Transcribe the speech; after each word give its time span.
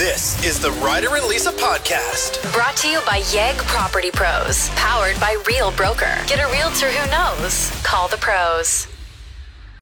This 0.00 0.42
is 0.46 0.58
the 0.58 0.70
Ryder 0.82 1.14
and 1.16 1.26
Lisa 1.26 1.52
podcast. 1.52 2.50
Brought 2.54 2.74
to 2.78 2.88
you 2.88 3.00
by 3.04 3.20
YEG 3.20 3.58
Property 3.66 4.10
Pros, 4.10 4.70
powered 4.70 5.20
by 5.20 5.36
Real 5.46 5.72
Broker. 5.72 6.16
Get 6.26 6.38
a 6.38 6.50
realtor 6.50 6.86
who 6.86 7.10
knows. 7.10 7.70
Call 7.82 8.08
the 8.08 8.16
pros. 8.16 8.88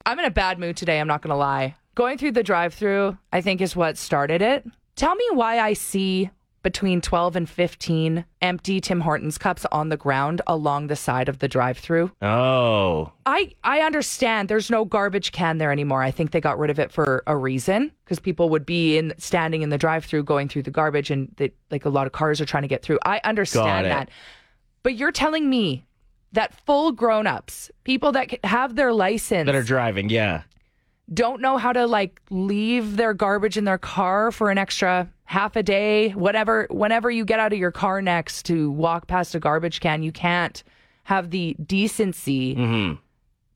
I'm 0.05 0.19
in 0.19 0.25
a 0.25 0.29
bad 0.29 0.59
mood 0.59 0.75
today, 0.75 0.99
I'm 0.99 1.07
not 1.07 1.21
going 1.21 1.29
to 1.29 1.37
lie. 1.37 1.77
Going 1.95 2.17
through 2.17 2.33
the 2.33 2.43
drive 2.43 2.73
through, 2.73 3.17
I 3.31 3.39
think, 3.39 3.61
is 3.61 3.77
what 3.77 3.97
started 3.97 4.41
it. 4.41 4.65
Tell 4.97 5.15
me 5.15 5.23
why 5.31 5.57
I 5.57 5.71
see 5.71 6.29
between 6.61 7.01
12 7.01 7.35
and 7.35 7.49
15 7.49 8.25
empty 8.41 8.81
Tim 8.81 9.01
Hortons 9.01 9.37
cups 9.37 9.65
on 9.71 9.89
the 9.89 9.97
ground 9.97 10.41
along 10.47 10.87
the 10.87 10.95
side 10.95 11.29
of 11.29 11.39
the 11.39 11.47
drive 11.47 11.77
through. 11.77 12.11
Oh, 12.21 13.11
I, 13.25 13.53
I 13.63 13.81
understand 13.81 14.49
there's 14.49 14.69
no 14.69 14.85
garbage 14.85 15.31
can 15.31 15.57
there 15.57 15.71
anymore. 15.71 16.01
I 16.03 16.11
think 16.11 16.31
they 16.31 16.41
got 16.41 16.59
rid 16.59 16.69
of 16.69 16.79
it 16.79 16.91
for 16.91 17.23
a 17.27 17.37
reason 17.37 17.91
because 18.03 18.19
people 18.19 18.49
would 18.49 18.65
be 18.65 18.97
in 18.97 19.13
standing 19.17 19.61
in 19.61 19.69
the 19.69 19.77
drive 19.77 20.05
through 20.05 20.23
going 20.23 20.49
through 20.49 20.63
the 20.63 20.71
garbage 20.71 21.09
and 21.11 21.33
they, 21.37 21.51
like 21.71 21.85
a 21.85 21.89
lot 21.89 22.07
of 22.07 22.13
cars 22.13 22.41
are 22.41 22.45
trying 22.45 22.63
to 22.63 22.67
get 22.69 22.81
through. 22.83 22.99
I 23.05 23.21
understand 23.23 23.85
that. 23.85 24.09
But 24.83 24.95
you're 24.95 25.11
telling 25.11 25.49
me 25.49 25.85
that 26.31 26.53
full 26.65 26.91
grown 26.91 27.25
ups, 27.27 27.71
people 27.83 28.11
that 28.13 28.43
have 28.45 28.75
their 28.75 28.93
license, 28.93 29.45
that 29.45 29.55
are 29.55 29.63
driving. 29.63 30.09
Yeah. 30.09 30.43
don't 31.13 31.41
know 31.41 31.57
how 31.57 31.73
to 31.73 31.87
like 31.87 32.21
leave 32.29 32.95
their 32.97 33.13
garbage 33.13 33.57
in 33.57 33.63
their 33.65 33.77
car 33.77 34.31
for 34.31 34.51
an 34.51 34.57
extra 34.57 35.09
half 35.29 35.55
a 35.55 35.61
day, 35.61 36.09
whatever. 36.09 36.65
Whenever 36.71 37.11
you 37.11 37.23
get 37.23 37.39
out 37.39 37.53
of 37.53 37.59
your 37.59 37.69
car 37.71 38.01
next 38.01 38.43
to 38.47 38.71
walk 38.71 39.05
past 39.05 39.35
a 39.35 39.39
garbage 39.39 39.79
can, 39.79 40.01
you 40.01 40.11
can't 40.11 40.63
have 41.03 41.29
the 41.29 41.55
decency 41.63 42.55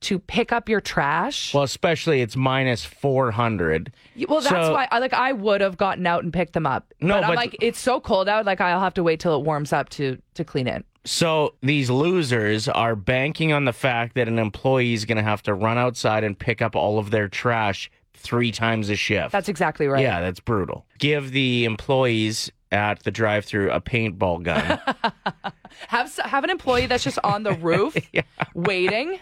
to 0.02 0.20
pick 0.20 0.52
up 0.52 0.70
your 0.70 0.82
trash. 0.82 1.48
Mm-hmm. 1.50 1.58
Well, 1.58 1.64
especially 1.64 2.22
it's 2.22 2.36
minus 2.36 2.86
400. 2.86 3.92
Well, 4.30 4.42
that's 4.42 4.50
So- 4.68 4.72
why 4.74 4.88
I 4.92 5.00
like 5.00 5.14
I 5.14 5.32
would 5.32 5.62
have 5.62 5.76
gotten 5.78 6.06
out 6.06 6.24
and 6.24 6.32
picked 6.32 6.54
them 6.54 6.68
up. 6.68 6.94
No, 7.02 7.16
but, 7.22 7.30
I'm 7.32 7.36
like 7.36 7.58
it's 7.60 7.80
so 7.80 8.00
cold 8.00 8.30
out. 8.30 8.46
Like 8.46 8.62
I'll 8.62 8.80
have 8.80 8.94
to 8.94 9.04
wait 9.04 9.20
till 9.20 9.36
it 9.40 9.44
warms 9.44 9.74
up 9.74 9.90
to 9.90 10.20
to 10.36 10.44
clean 10.44 10.68
it. 10.68 10.86
So 11.06 11.56
these 11.62 11.90
losers 11.90 12.68
are 12.68 12.96
banking 12.96 13.52
on 13.52 13.66
the 13.66 13.74
fact 13.74 14.14
that 14.14 14.28
an 14.28 14.38
employee 14.38 14.94
is 14.94 15.06
going 15.06 15.18
to 15.18 15.24
have 15.24 15.42
to 15.44 15.56
run 15.56 15.80
outside 15.80 16.24
and 16.24 16.38
pick 16.38 16.62
up 16.62 16.76
all 16.76 17.00
of 17.00 17.10
their 17.10 17.28
trash 17.28 17.90
three 18.14 18.52
times 18.52 18.90
a 18.90 18.96
shift. 18.96 19.32
That's 19.32 19.50
exactly 19.50 19.88
right. 19.88 20.02
Yeah, 20.02 20.22
that's 20.22 20.40
brutal. 20.40 20.86
Give 21.00 21.32
the 21.32 21.66
employees 21.66 22.52
at 22.72 23.04
the 23.04 23.12
drive-through 23.12 23.72
a 23.72 23.80
paintball 23.80 24.44
gun. 24.44 24.80
Have 25.88 26.16
have 26.18 26.44
an 26.44 26.52
employee 26.52 26.86
that's 26.86 27.04
just 27.04 27.18
on 27.24 27.42
the 27.44 27.54
roof 27.62 27.96
yeah. 28.14 28.22
waiting. 28.54 29.20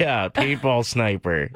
yeah, 0.00 0.28
paintball 0.28 0.84
sniper. 0.84 1.48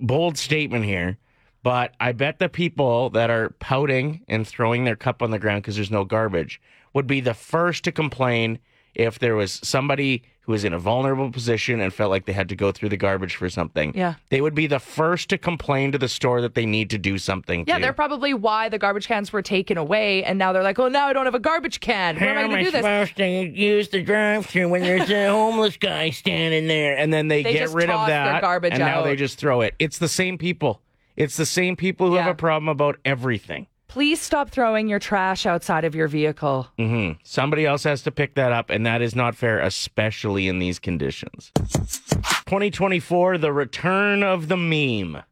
Bold 0.00 0.38
statement 0.38 0.84
here, 0.84 1.18
but 1.64 1.94
I 1.98 2.12
bet 2.12 2.38
the 2.38 2.48
people 2.48 3.10
that 3.10 3.28
are 3.28 3.50
pouting 3.58 4.22
and 4.28 4.46
throwing 4.46 4.84
their 4.84 4.94
cup 4.94 5.20
on 5.20 5.32
the 5.32 5.38
ground 5.40 5.62
because 5.62 5.74
there's 5.74 5.90
no 5.90 6.04
garbage 6.04 6.60
would 6.94 7.08
be 7.08 7.20
the 7.20 7.34
first 7.34 7.82
to 7.84 7.92
complain 7.92 8.60
if 8.96 9.18
there 9.18 9.36
was 9.36 9.60
somebody 9.62 10.22
who 10.40 10.52
was 10.52 10.64
in 10.64 10.72
a 10.72 10.78
vulnerable 10.78 11.30
position 11.30 11.80
and 11.80 11.92
felt 11.92 12.08
like 12.08 12.24
they 12.24 12.32
had 12.32 12.48
to 12.48 12.54
go 12.56 12.70
through 12.70 12.88
the 12.88 12.96
garbage 12.96 13.34
for 13.34 13.50
something. 13.50 13.92
Yeah. 13.96 14.14
They 14.30 14.40
would 14.40 14.54
be 14.54 14.68
the 14.68 14.78
first 14.78 15.28
to 15.30 15.38
complain 15.38 15.90
to 15.92 15.98
the 15.98 16.08
store 16.08 16.40
that 16.40 16.54
they 16.54 16.64
need 16.64 16.88
to 16.90 16.98
do 16.98 17.18
something. 17.18 17.64
Yeah, 17.66 17.76
to. 17.76 17.82
they're 17.82 17.92
probably 17.92 18.32
why 18.32 18.68
the 18.68 18.78
garbage 18.78 19.08
cans 19.08 19.32
were 19.32 19.42
taken 19.42 19.76
away, 19.76 20.22
and 20.24 20.38
now 20.38 20.52
they're 20.52 20.62
like, 20.62 20.78
"Oh, 20.78 20.88
now 20.88 21.08
I 21.08 21.12
don't 21.12 21.24
have 21.24 21.34
a 21.34 21.40
garbage 21.40 21.80
can. 21.80 22.16
Where 22.18 22.30
am 22.30 22.38
I 22.38 22.42
going 22.48 22.64
to 22.64 22.70
do 22.70 22.82
this?" 22.82 23.12
to 23.16 23.26
use 23.26 23.88
the 23.88 24.02
drive-through 24.02 24.68
when 24.68 24.82
there's 24.82 25.10
a 25.10 25.28
homeless 25.30 25.76
guy 25.76 26.10
standing 26.10 26.68
there? 26.68 26.96
And 26.96 27.12
then 27.12 27.26
they, 27.28 27.42
They 27.42 27.52
get 27.52 27.70
rid 27.70 27.90
of 27.90 28.06
that, 28.06 28.40
garbage 28.40 28.72
and 28.72 28.80
now 28.80 29.02
they 29.02 29.16
just 29.16 29.38
throw 29.38 29.60
it. 29.62 29.74
It's 29.78 29.98
the 29.98 30.08
same 30.08 30.38
people. 30.38 30.80
It's 31.16 31.36
the 31.36 31.46
same 31.46 31.74
people 31.76 32.08
who 32.08 32.14
Yeah. 32.14 32.22
have 32.22 32.32
a 32.32 32.36
problem 32.36 32.68
about 32.68 32.98
everything. 33.04 33.66
Please 33.88 34.20
stop 34.20 34.50
throwing 34.50 34.88
your 34.88 34.98
trash 34.98 35.46
outside 35.46 35.84
of 35.84 35.94
your 35.94 36.08
vehicle. 36.08 36.68
hmm 36.78 37.12
Somebody 37.22 37.64
else 37.64 37.84
has 37.84 38.02
to 38.02 38.10
pick 38.10 38.34
that 38.34 38.52
up, 38.52 38.68
and 38.70 38.84
that 38.84 39.00
is 39.00 39.14
not 39.14 39.34
fair, 39.36 39.58
especially 39.60 40.48
in 40.48 40.58
these 40.58 40.78
conditions. 40.78 41.52
2024, 42.46 43.38
the 43.38 43.52
return 43.52 44.22
of 44.22 44.48
the 44.48 44.56
meme. 44.56 45.22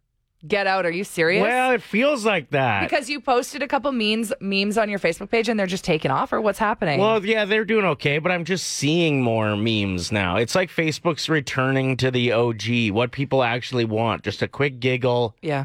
Get 0.47 0.67
out. 0.67 0.85
Are 0.85 0.91
you 0.91 1.05
serious? 1.05 1.41
Well, 1.41 1.71
it 1.73 1.81
feels 1.83 2.27
like 2.27 2.51
that. 2.51 2.83
because 2.89 3.09
you 3.09 3.19
posted 3.19 3.63
a 3.63 3.67
couple 3.67 3.91
memes 3.93 4.31
memes 4.41 4.77
on 4.77 4.91
your 4.91 4.99
Facebook 4.99 5.31
page 5.31 5.49
and 5.49 5.59
they're 5.59 5.67
just 5.67 5.85
taking 5.85 6.11
off, 6.11 6.35
or 6.35 6.41
what's 6.41 6.59
happening? 6.59 7.01
Well, 7.01 7.25
yeah, 7.25 7.47
they're 7.47 7.65
doing 7.65 7.87
okay, 7.87 8.19
but 8.19 8.31
I'm 8.31 8.45
just 8.45 8.67
seeing 8.67 9.23
more 9.23 9.57
memes 9.57 10.13
now. 10.13 10.37
It's 10.37 10.55
like 10.55 10.69
Facebook's 10.71 11.31
returning 11.31 11.97
to 11.97 12.11
the 12.11 12.33
OG, 12.33 12.91
what 12.91 13.11
people 13.11 13.43
actually 13.43 13.87
want. 13.87 14.23
Just 14.23 14.43
a 14.43 14.49
quick 14.49 14.81
giggle. 14.81 15.35
yeah. 15.41 15.65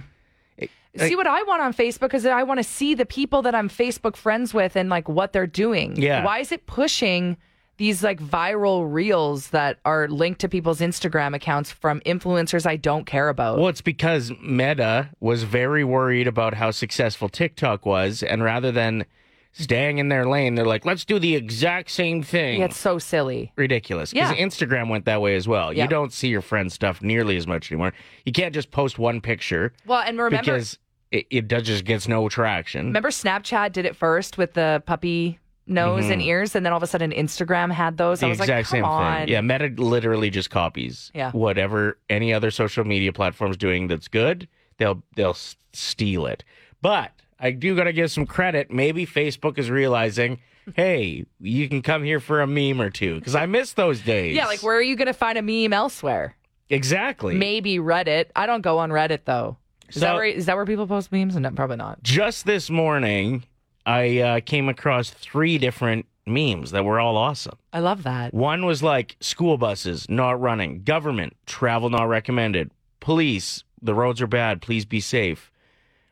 See 0.98 1.16
what 1.16 1.28
I 1.28 1.44
want 1.44 1.62
on 1.62 1.74
Facebook 1.74 2.14
is 2.14 2.24
that 2.24 2.34
I 2.34 2.44
want 2.44 2.60
to 2.60 2.64
see 2.64 2.94
the 2.94 3.06
people 3.06 3.42
that 3.44 3.56
I'm 3.56 3.70
Facebook 3.70 4.16
friends 4.16 4.54
with 4.54 4.76
and 4.76 4.90
like 4.90 5.08
what 5.08 5.34
they're 5.34 5.48
doing. 5.48 5.96
Yeah. 5.96 6.24
Why 6.26 6.40
is 6.40 6.52
it 6.52 6.66
pushing 6.66 7.38
these 7.78 8.04
like 8.04 8.20
viral 8.22 8.92
reels 8.92 9.50
that 9.50 9.80
are 9.86 10.08
linked 10.10 10.42
to 10.42 10.50
people's 10.50 10.82
Instagram 10.82 11.34
accounts 11.34 11.72
from 11.72 12.02
influencers 12.02 12.66
I 12.66 12.76
don't 12.76 13.06
care 13.06 13.30
about? 13.30 13.58
Well, 13.58 13.70
it's 13.70 13.82
because 13.82 14.32
Meta 14.42 15.10
was 15.20 15.44
very 15.44 15.84
worried 15.84 16.28
about 16.28 16.56
how 16.56 16.72
successful 16.72 17.30
TikTok 17.30 17.86
was, 17.86 18.22
and 18.22 18.44
rather 18.44 18.72
than 18.72 19.06
staying 19.52 19.98
in 19.98 20.10
their 20.10 20.26
lane, 20.26 20.56
they're 20.56 20.66
like, 20.66 20.86
let's 20.86 21.06
do 21.06 21.20
the 21.20 21.36
exact 21.36 21.90
same 21.92 22.22
thing. 22.24 22.60
Yeah, 22.60 22.66
it's 22.66 22.78
so 22.78 22.98
silly. 23.00 23.52
ridiculous. 23.56 24.12
Because 24.14 24.32
Yeah. 24.38 24.46
Instagram 24.46 24.90
went 24.90 25.06
that 25.06 25.22
way 25.22 25.36
as 25.36 25.48
well. 25.48 25.74
Yeah. 25.74 25.84
You 25.84 25.90
don't 25.90 26.14
see 26.14 26.28
your 26.30 26.42
friend's 26.42 26.74
stuff 26.74 27.02
nearly 27.02 27.36
as 27.38 27.48
much 27.48 27.72
anymore. 27.72 27.94
You 28.26 28.32
can't 28.32 28.54
just 28.54 28.72
post 28.72 29.00
one 29.00 29.22
picture 29.22 29.74
Well, 29.86 30.00
and 30.02 30.18
remember 30.18 30.38
because 30.44 30.78
it, 31.12 31.26
it 31.32 31.48
does 31.48 31.64
just 31.64 31.86
gets 31.86 32.08
no 32.08 32.30
traction. 32.30 32.88
Remember 32.88 33.10
Snapchat 33.10 33.72
did 33.74 33.86
it 33.86 33.96
first 33.96 34.38
with 34.38 34.54
the 34.54 34.84
puppy 34.86 35.40
nose 35.66 36.10
and 36.10 36.20
ears, 36.22 36.56
and 36.56 36.66
then 36.66 36.74
all 36.74 36.78
of 36.78 36.84
a 36.84 36.88
sudden 36.88 37.12
Instagram 37.12 37.72
had 37.72 37.98
those. 37.98 38.20
Mm-hmm. 38.20 38.22
the 38.22 38.28
I 38.28 38.30
was 38.30 38.40
exact 38.40 38.50
like, 38.50 38.66
come 38.66 38.72
same 38.72 38.86
on. 38.86 39.18
thing. 39.22 39.28
Yeah, 39.30 39.42
Meta 39.42 39.72
literally 39.82 40.30
just 40.32 40.50
copies 40.50 41.12
Yeah. 41.14 41.32
whatever 41.32 41.98
any 42.10 42.34
other 42.34 42.50
social 42.52 42.84
media 42.86 43.12
platform's 43.14 43.58
doing 43.58 43.88
that's 43.88 44.08
good. 44.08 44.48
They'll 44.78 45.04
they'll 45.16 45.38
steal 45.74 46.26
it. 46.26 46.44
But 46.82 47.12
I 47.40 47.52
do 47.52 47.76
got 47.76 47.86
to 47.86 47.94
give 47.94 48.12
some 48.12 48.26
credit. 48.26 48.70
Maybe 48.72 49.06
Facebook 49.06 49.58
is 49.58 49.70
realizing, 49.70 50.40
hey, 50.76 51.26
you 51.40 51.70
can 51.70 51.82
come 51.82 52.04
here 52.04 52.20
for 52.20 52.42
a 52.42 52.48
meme 52.48 52.82
or 52.82 52.90
two 52.90 53.16
because 53.16 53.36
I 53.36 53.46
miss 53.46 53.74
those 53.74 54.02
days. 54.02 54.36
Yeah, 54.36 54.46
like 54.48 54.62
where 54.62 54.76
are 54.76 54.82
you 54.82 54.96
going 54.96 55.08
to 55.08 55.14
find 55.14 55.38
a 55.38 55.42
meme 55.42 55.74
elsewhere? 55.74 56.36
exactly. 56.72 57.36
Maybe 57.36 57.78
Reddit. 57.80 58.26
I 58.36 58.46
don't 58.46 58.62
go 58.62 58.78
on 58.78 58.92
Reddit 58.92 59.22
though. 59.26 59.58
Is, 59.90 59.96
that, 59.96 60.02
So- 60.10 60.16
where, 60.16 60.26
is 60.26 60.46
that 60.46 60.56
where 60.56 60.66
people 60.66 60.86
post 60.86 61.12
memes? 61.12 61.36
No, 61.36 61.50
probably 61.52 61.78
not. 61.78 62.04
Just 62.04 62.46
this 62.46 62.70
morning, 62.70 63.44
I 63.86 64.20
uh, 64.20 64.40
came 64.42 64.70
across 64.70 65.10
three 65.10 65.58
different 65.58 66.06
memes 66.28 66.70
that 66.72 66.86
were 66.86 67.00
all 67.00 67.18
awesome. 67.18 67.58
I 67.74 67.80
love 67.80 68.04
that. 68.04 68.34
One 68.36 68.66
was 68.68 68.84
like 68.84 69.16
school 69.20 69.58
buses 69.58 70.08
not 70.10 70.40
running, 70.40 70.84
government 70.84 71.36
travel 71.48 71.90
not 71.90 72.04
recommended, 72.08 72.70
police 73.00 73.64
the 73.82 73.96
roads 73.96 74.22
are 74.22 74.28
bad, 74.28 74.62
please 74.62 74.86
be 74.86 75.00
safe, 75.00 75.50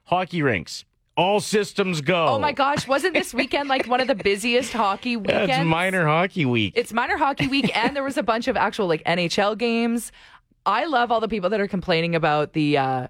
hockey 0.06 0.42
rinks 0.42 0.86
all 1.17 1.39
systems 1.39 2.00
go. 2.01 2.28
Oh 2.28 2.39
my 2.39 2.51
gosh, 2.53 2.88
wasn't 2.88 3.16
this 3.16 3.33
weekend 3.33 3.67
like 3.67 3.88
one 3.88 4.00
of 4.00 4.07
the 4.07 4.16
busiest 4.16 4.72
hockey 4.72 5.09
Yeah, 5.11 5.17
weekends? 5.17 5.51
it's 5.51 5.66
minor 5.66 6.05
hockey 6.05 6.45
week. 6.45 6.73
It's 6.75 6.94
minor 6.94 7.17
hockey 7.17 7.47
week, 7.47 7.75
and 7.75 7.95
there 7.95 8.03
was 8.03 8.17
a 8.17 8.23
bunch 8.23 8.47
of 8.47 8.55
actual 8.55 8.88
like 8.88 9.03
NHL 9.03 9.57
games. 9.57 10.11
I 10.66 10.85
love 10.85 11.11
all 11.11 11.19
the 11.19 11.28
people 11.28 11.50
that 11.50 11.59
are 11.59 11.67
complaining 11.67 12.13
about 12.16 12.53
the 12.53 12.78
uh, 12.78 13.07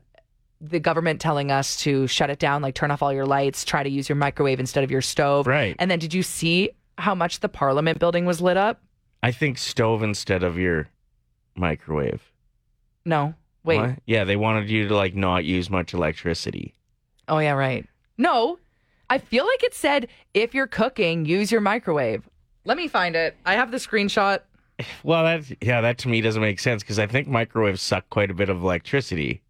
the 0.61 0.79
government 0.79 1.19
telling 1.21 1.51
us 1.51 1.75
to 1.77 2.07
shut 2.07 2.29
it 2.29 2.39
down, 2.39 2.61
like 2.61 2.73
turn 2.75 2.89
off 2.91 3.03
all 3.03 3.13
your 3.13 3.25
lights, 3.25 3.63
try 3.65 3.83
to 3.83 3.89
use 3.89 4.07
your 4.09 4.15
microwave 4.15 4.59
instead 4.59 4.83
of 4.83 4.89
your 4.89 5.01
stove. 5.01 5.45
Right. 5.45 5.75
And 5.77 5.91
then, 5.91 5.99
did 5.99 6.13
you 6.13 6.23
see 6.23 6.71
how 6.97 7.13
much 7.13 7.41
the 7.41 7.49
Parliament 7.49 7.99
building 7.99 8.25
was 8.25 8.41
lit 8.41 8.57
up? 8.57 8.81
I 9.21 9.31
think 9.31 9.57
stove 9.57 10.01
instead 10.01 10.43
of 10.43 10.57
your 10.57 10.87
microwave. 11.55 12.21
No, 13.05 13.33
wait. 13.63 13.79
What? 13.79 13.99
Yeah, 14.05 14.23
they 14.23 14.35
wanted 14.35 14.69
you 14.69 14.87
to 14.87 14.95
like 14.95 15.15
not 15.15 15.43
use 15.43 15.69
much 15.69 15.93
electricity. 15.93 16.73
Oh 17.27 17.39
yeah, 17.39 17.51
right. 17.51 17.85
No, 18.17 18.59
I 19.09 19.17
feel 19.17 19.45
like 19.45 19.63
it 19.63 19.73
said 19.73 20.07
if 20.33 20.53
you're 20.53 20.67
cooking, 20.67 21.25
use 21.25 21.51
your 21.51 21.61
microwave. 21.61 22.27
Let 22.65 22.77
me 22.77 22.87
find 22.87 23.15
it. 23.15 23.35
I 23.45 23.53
have 23.53 23.71
the 23.71 23.77
screenshot. 23.77 24.39
Well, 25.03 25.23
that 25.23 25.43
yeah, 25.59 25.81
that 25.81 25.97
to 25.99 26.07
me 26.07 26.21
doesn't 26.21 26.41
make 26.41 26.59
sense 26.59 26.83
because 26.83 26.99
I 26.99 27.07
think 27.07 27.27
microwaves 27.27 27.81
suck 27.81 28.07
quite 28.11 28.29
a 28.29 28.35
bit 28.35 28.47
of 28.49 28.61
electricity. 28.61 29.41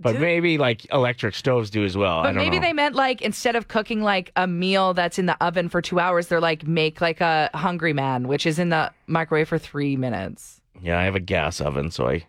But 0.00 0.12
Do- 0.14 0.18
maybe 0.20 0.56
like 0.56 0.90
electric 0.90 1.34
stoves 1.34 1.68
do 1.68 1.84
as 1.84 1.98
well. 1.98 2.20
I 2.20 2.22
But 2.24 2.36
maybe 2.36 2.56
know. 2.58 2.62
they 2.62 2.72
meant 2.72 2.94
like 2.94 3.20
instead 3.20 3.56
of 3.56 3.68
cooking 3.68 4.02
like 4.02 4.32
a 4.36 4.46
meal 4.46 4.94
that's 4.94 5.18
in 5.18 5.26
the 5.26 5.36
oven 5.44 5.68
for 5.68 5.82
two 5.82 6.00
hours, 6.00 6.28
they're 6.28 6.40
like 6.40 6.66
make 6.66 7.02
like 7.02 7.20
a 7.20 7.50
hungry 7.52 7.92
man, 7.92 8.26
which 8.26 8.46
is 8.46 8.58
in 8.58 8.70
the 8.70 8.90
microwave 9.06 9.48
for 9.48 9.58
three 9.58 9.96
minutes. 9.96 10.62
Yeah, 10.82 10.98
I 10.98 11.04
have 11.04 11.14
a 11.14 11.20
gas 11.20 11.60
oven, 11.60 11.90
so 11.90 12.08
I 12.08 12.26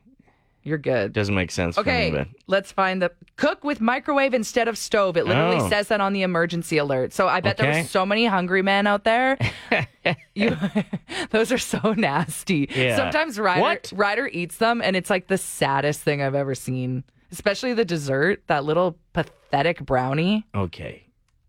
You're 0.66 0.78
good. 0.80 1.14
doesn't 1.14 1.36
make 1.36 1.52
sense 1.52 1.76
for 1.76 1.82
Okay, 1.82 2.12
me. 2.12 2.18
But 2.18 2.28
let's 2.48 2.72
find 2.72 3.02
the 3.02 3.12
cook 3.38 3.64
with 3.64 3.80
microwave 3.80 4.34
instead 4.34 4.68
of 4.68 4.78
stove. 4.78 5.16
It 5.16 5.26
literally 5.26 5.58
Oh. 5.62 5.70
says 5.70 5.88
that 5.90 6.02
on 6.02 6.12
the 6.12 6.24
emergency 6.24 6.78
alert. 6.78 7.14
So 7.14 7.28
I 7.28 7.40
bet 7.40 7.56
there 7.58 7.70
Okay. 7.70 7.82
were 7.84 7.88
so 7.88 8.06
many 8.06 8.26
hungry 8.26 8.62
men 8.64 8.88
out 8.88 9.04
there. 9.06 9.38
you, 10.36 10.58
those 11.30 11.52
are 11.52 11.58
so 11.58 11.94
nasty. 11.94 12.68
Yeah. 12.76 12.98
Sometimes 12.98 13.40
Ryder, 13.40 13.62
What? 13.62 13.94
Ryder 13.96 14.28
eats 14.34 14.58
them, 14.58 14.82
and 14.82 14.96
it's 14.96 15.10
like 15.10 15.28
the 15.28 15.38
saddest 15.38 16.02
thing 16.02 16.22
I've 16.22 16.36
ever 16.36 16.56
seen. 16.56 17.04
Especially 17.32 17.74
the 17.74 17.86
dessert, 17.86 18.42
that 18.48 18.66
little 18.66 18.98
pathetic 19.14 19.80
brownie. 19.86 20.46
okay, 20.56 21.05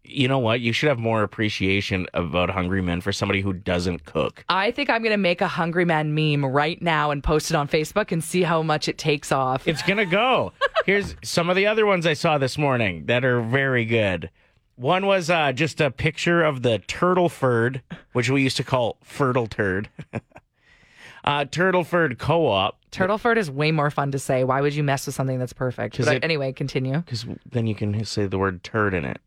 you 0.08 0.29
know 0.29 0.38
what? 0.38 0.61
You 0.61 0.73
should 0.73 0.88
have 0.88 0.99
more 0.99 1.23
appreciation 1.23 2.06
about 2.14 2.50
Hungry 2.50 2.82
Men 2.82 3.00
for 3.00 3.12
somebody 3.12 3.41
who 3.41 3.53
doesn't 3.53 4.05
cook. 4.05 4.44
I 4.49 4.70
think 4.70 4.91
I'm 4.91 5.03
going 5.03 5.12
to 5.12 5.17
make 5.17 5.41
a 5.41 5.49
Hungry 5.49 5.85
Man 5.85 6.14
meme 6.14 6.44
right 6.44 6.81
now 6.81 7.11
and 7.11 7.23
post 7.23 7.50
it 7.50 7.56
on 7.56 7.69
Facebook 7.69 8.12
and 8.12 8.23
see 8.23 8.43
how 8.43 8.62
much 8.62 8.88
it 8.88 8.99
takes 8.99 9.32
off. 9.32 9.67
It's 9.67 9.82
gonna 9.82 10.06
go. 10.06 10.53
Here's 10.87 11.17
some 11.23 11.50
of 11.50 11.56
the 11.56 11.67
other 11.67 11.87
ones 11.87 12.06
I 12.06 12.12
saw 12.14 12.38
this 12.38 12.56
morning 12.56 13.06
that 13.06 13.25
are 13.25 13.41
very 13.43 13.85
good. 13.85 14.31
One 14.76 15.06
was 15.06 15.31
uh, 15.31 15.53
just 15.53 15.81
a 15.81 15.91
picture 15.91 16.44
of 16.44 16.62
the 16.62 16.79
Turtleford, 16.87 17.81
which 18.12 18.29
we 18.31 18.43
used 18.43 18.58
to 18.58 18.64
call 18.64 18.99
fertile 19.03 19.47
turd. 19.47 19.88
uh, 21.25 21.47
Turtleford 21.47 22.19
co-op, 22.19 22.79
Turtleford 22.93 23.37
is 23.37 23.50
way 23.50 23.73
more 23.73 23.91
fun 23.91 24.11
to 24.12 24.19
say. 24.19 24.44
Why 24.44 24.61
would 24.61 24.75
you 24.75 24.82
mess 24.82 25.06
with 25.06 25.14
something 25.14 25.38
that's 25.38 25.53
perfect? 25.53 25.99
But 25.99 26.17
it- 26.17 26.25
anyway, 26.25 26.53
continue. 26.53 26.99
because 26.99 27.26
then 27.50 27.67
you 27.67 27.75
can 27.75 28.05
say 28.05 28.26
the 28.26 28.38
word 28.38 28.62
turd 28.62 28.94
in 28.94 29.05
it. 29.05 29.20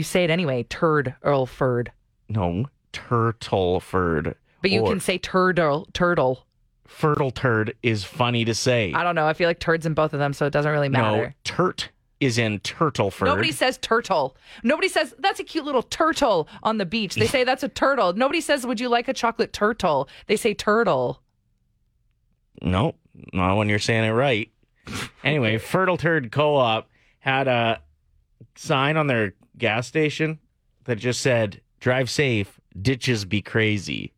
You 0.00 0.04
say 0.04 0.24
it 0.24 0.30
anyway. 0.30 0.62
Turd 0.62 1.14
Earlford. 1.22 1.88
No, 2.30 2.70
turtle 2.90 3.80
furred. 3.80 4.34
But 4.62 4.70
you 4.70 4.80
Or 4.80 4.88
can 4.88 4.98
say 4.98 5.18
turtle. 5.18 5.88
Turtle. 5.92 6.46
fertile 6.86 7.30
turd 7.30 7.76
is 7.82 8.02
funny 8.02 8.46
to 8.46 8.54
say. 8.54 8.94
I 8.94 9.04
don't 9.04 9.14
know. 9.14 9.26
I 9.26 9.34
feel 9.34 9.46
like 9.46 9.60
turds 9.60 9.84
in 9.84 9.92
both 9.92 10.14
of 10.14 10.18
them, 10.18 10.32
so 10.32 10.46
it 10.46 10.54
doesn't 10.54 10.72
really 10.72 10.88
no, 10.88 11.02
matter. 11.02 11.34
turt 11.44 11.90
is 12.18 12.38
in 12.38 12.60
turtle 12.60 13.10
furred. 13.10 13.26
Nobody 13.26 13.52
says 13.52 13.76
turtle. 13.76 14.38
Nobody 14.62 14.88
says 14.88 15.14
that's 15.18 15.38
a 15.38 15.44
cute 15.44 15.66
little 15.66 15.82
turtle 15.82 16.48
on 16.62 16.78
the 16.78 16.86
beach. 16.86 17.14
They 17.16 17.26
say 17.26 17.44
that's 17.44 17.62
a 17.62 17.68
turtle. 17.68 18.14
Nobody 18.14 18.40
says, 18.40 18.64
"Would 18.66 18.80
you 18.80 18.88
like 18.88 19.06
a 19.06 19.12
chocolate 19.12 19.52
turtle?" 19.52 20.08
They 20.28 20.36
say 20.36 20.54
turtle. 20.54 21.20
No, 22.62 22.94
not 23.34 23.56
when 23.56 23.68
you're 23.68 23.78
saying 23.78 24.04
it 24.04 24.12
right. 24.12 24.50
Anyway, 25.22 25.58
Fertile 25.58 25.98
Turd 25.98 26.32
Co-op 26.32 26.88
had 27.18 27.48
a 27.48 27.82
sign 28.56 28.96
on 28.96 29.06
their 29.06 29.34
gas 29.58 29.86
station 29.86 30.38
that 30.84 30.96
just 30.96 31.20
said 31.20 31.60
"Drive 31.80 32.08
safe, 32.10 32.60
ditches 32.80 33.24
be 33.24 33.42
crazy," 33.42 34.12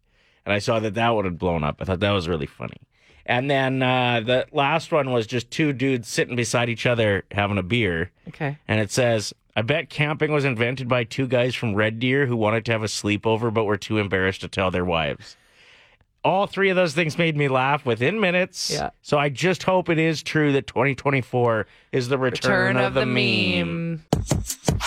and 0.46 0.52
I 0.52 0.58
saw 0.58 0.78
that 0.80 0.94
that 0.94 1.10
one 1.10 1.24
had 1.24 1.38
blown 1.38 1.64
up. 1.64 1.76
I 1.80 1.84
thought 1.84 2.00
that 2.00 2.10
was 2.12 2.28
really 2.28 2.46
funny. 2.46 2.76
And 3.24 3.48
then 3.50 3.82
uh, 3.82 4.20
the 4.20 4.46
last 4.52 4.90
one 4.90 5.12
was 5.12 5.28
just 5.28 5.50
two 5.50 5.72
dudes 5.72 6.08
sitting 6.08 6.34
beside 6.34 6.68
each 6.68 6.86
other 6.86 7.24
having 7.30 7.56
a 7.58 7.62
beer, 7.62 8.10
Okay. 8.28 8.58
and 8.68 8.80
it 8.80 8.90
says. 8.90 9.32
I 9.54 9.60
bet 9.60 9.90
camping 9.90 10.32
was 10.32 10.46
invented 10.46 10.88
by 10.88 11.04
two 11.04 11.26
guys 11.26 11.54
from 11.54 11.74
Red 11.74 11.98
Deer 11.98 12.24
who 12.24 12.36
wanted 12.36 12.64
to 12.64 12.72
have 12.72 12.82
a 12.82 12.86
sleepover 12.86 13.52
but 13.52 13.64
were 13.64 13.76
too 13.76 13.98
embarrassed 13.98 14.40
to 14.40 14.48
tell 14.48 14.70
their 14.70 14.82
wives. 14.82 15.36
All 16.24 16.46
three 16.46 16.70
of 16.70 16.76
those 16.76 16.94
things 16.94 17.18
made 17.18 17.36
me 17.36 17.48
laugh 17.48 17.84
within 17.84 18.18
minutes. 18.18 18.70
Yeah. 18.70 18.88
So 19.02 19.18
I 19.18 19.28
just 19.28 19.64
hope 19.64 19.90
it 19.90 19.98
is 19.98 20.22
true 20.22 20.52
that 20.52 20.66
2024 20.68 21.66
is 21.92 22.08
the 22.08 22.16
return, 22.16 22.76
Turn 22.76 22.76
of 22.78 22.94
the 22.94 23.04
meme. 23.04 24.06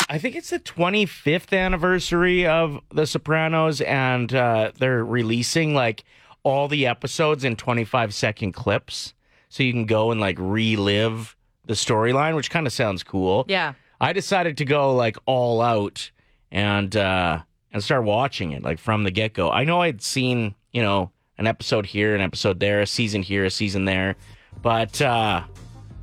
I 0.09 0.17
think 0.17 0.35
it's 0.35 0.51
the 0.51 0.59
25th 0.59 1.57
anniversary 1.57 2.45
of 2.45 2.79
The 2.91 3.05
Sopranos, 3.07 3.81
and 3.81 4.33
uh, 4.33 4.71
they're 4.77 5.03
releasing 5.03 5.73
like 5.73 6.03
all 6.43 6.67
the 6.67 6.85
episodes 6.85 7.43
in 7.43 7.55
25 7.55 8.13
second 8.13 8.51
clips. 8.53 9.13
So 9.49 9.63
you 9.63 9.73
can 9.73 9.85
go 9.85 10.11
and 10.11 10.21
like 10.21 10.37
relive 10.39 11.35
the 11.65 11.73
storyline, 11.73 12.35
which 12.35 12.49
kind 12.49 12.67
of 12.67 12.73
sounds 12.73 13.03
cool. 13.03 13.45
Yeah. 13.47 13.73
I 13.99 14.13
decided 14.13 14.57
to 14.57 14.65
go 14.65 14.93
like 14.95 15.17
all 15.25 15.61
out 15.61 16.11
and 16.51 16.95
uh 16.95 17.41
and 17.71 17.83
start 17.83 18.03
watching 18.03 18.51
it 18.51 18.63
like 18.63 18.79
from 18.79 19.03
the 19.03 19.11
get 19.11 19.33
go. 19.33 19.49
I 19.49 19.63
know 19.63 19.81
I'd 19.81 20.01
seen, 20.01 20.53
you 20.71 20.81
know, 20.81 21.11
an 21.37 21.47
episode 21.47 21.85
here, 21.85 22.13
an 22.15 22.21
episode 22.21 22.59
there, 22.59 22.81
a 22.81 22.87
season 22.87 23.23
here, 23.23 23.45
a 23.45 23.49
season 23.49 23.85
there. 23.85 24.15
But 24.61 25.01
uh 25.01 25.43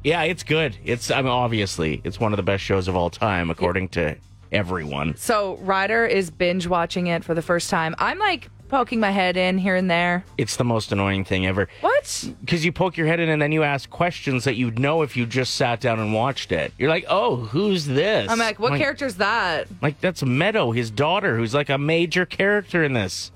yeah, 0.04 0.22
it's 0.22 0.43
good. 0.43 0.76
It's 0.84 1.10
I 1.10 1.22
mean 1.22 1.31
obviously 1.31 2.00
it's 2.04 2.19
one 2.19 2.32
of 2.32 2.37
the 2.37 2.43
best 2.43 2.62
shows 2.62 2.88
of 2.88 2.96
all 2.96 3.10
time 3.10 3.50
according 3.50 3.88
to 3.90 4.16
everyone. 4.50 5.16
So 5.16 5.56
Ryder 5.62 6.06
is 6.06 6.31
binge 6.31 6.66
watching 6.66 7.06
it 7.06 7.25
for 7.25 7.34
the 7.34 7.43
first 7.43 7.70
time. 7.70 7.94
I'm 7.99 8.19
like 8.19 8.50
poking 8.69 9.00
my 9.00 9.10
head 9.10 9.37
in 9.37 9.58
here 9.58 9.76
and 9.76 9.90
there. 9.90 10.25
It's 10.38 10.56
the 10.56 10.64
most 10.64 10.93
annoying 10.93 11.25
thing 11.25 11.46
ever. 11.46 11.69
What? 11.82 12.31
Because 12.40 12.64
you 12.64 12.72
poke 12.72 12.96
your 12.96 13.06
head 13.06 13.20
in 13.20 13.28
and 13.28 13.40
then 13.40 13.52
you 13.52 13.62
ask 13.62 13.90
questions 13.90 14.44
that 14.44 14.56
you'd 14.56 14.78
know 14.78 15.02
if 15.02 15.14
you 15.14 15.26
just 15.26 15.56
sat 15.56 15.81
down 15.81 16.00
and 16.00 16.14
watched 16.14 16.52
it. 16.52 16.72
You're 16.78 16.88
like, 16.88 17.04
oh, 17.08 17.37
who's 17.37 17.84
this? 17.84 18.31
I'm 18.31 18.38
like, 18.38 18.58
what 18.58 18.78
character's 18.78 19.16
that? 19.16 19.69
Like 19.82 20.00
that's 20.00 20.22
Meadow, 20.22 20.70
his 20.70 20.90
daughter, 20.90 21.37
who's 21.37 21.52
like 21.52 21.69
a 21.69 21.76
major 21.78 22.25
character 22.25 22.82
in 22.82 22.94
this. 22.94 23.31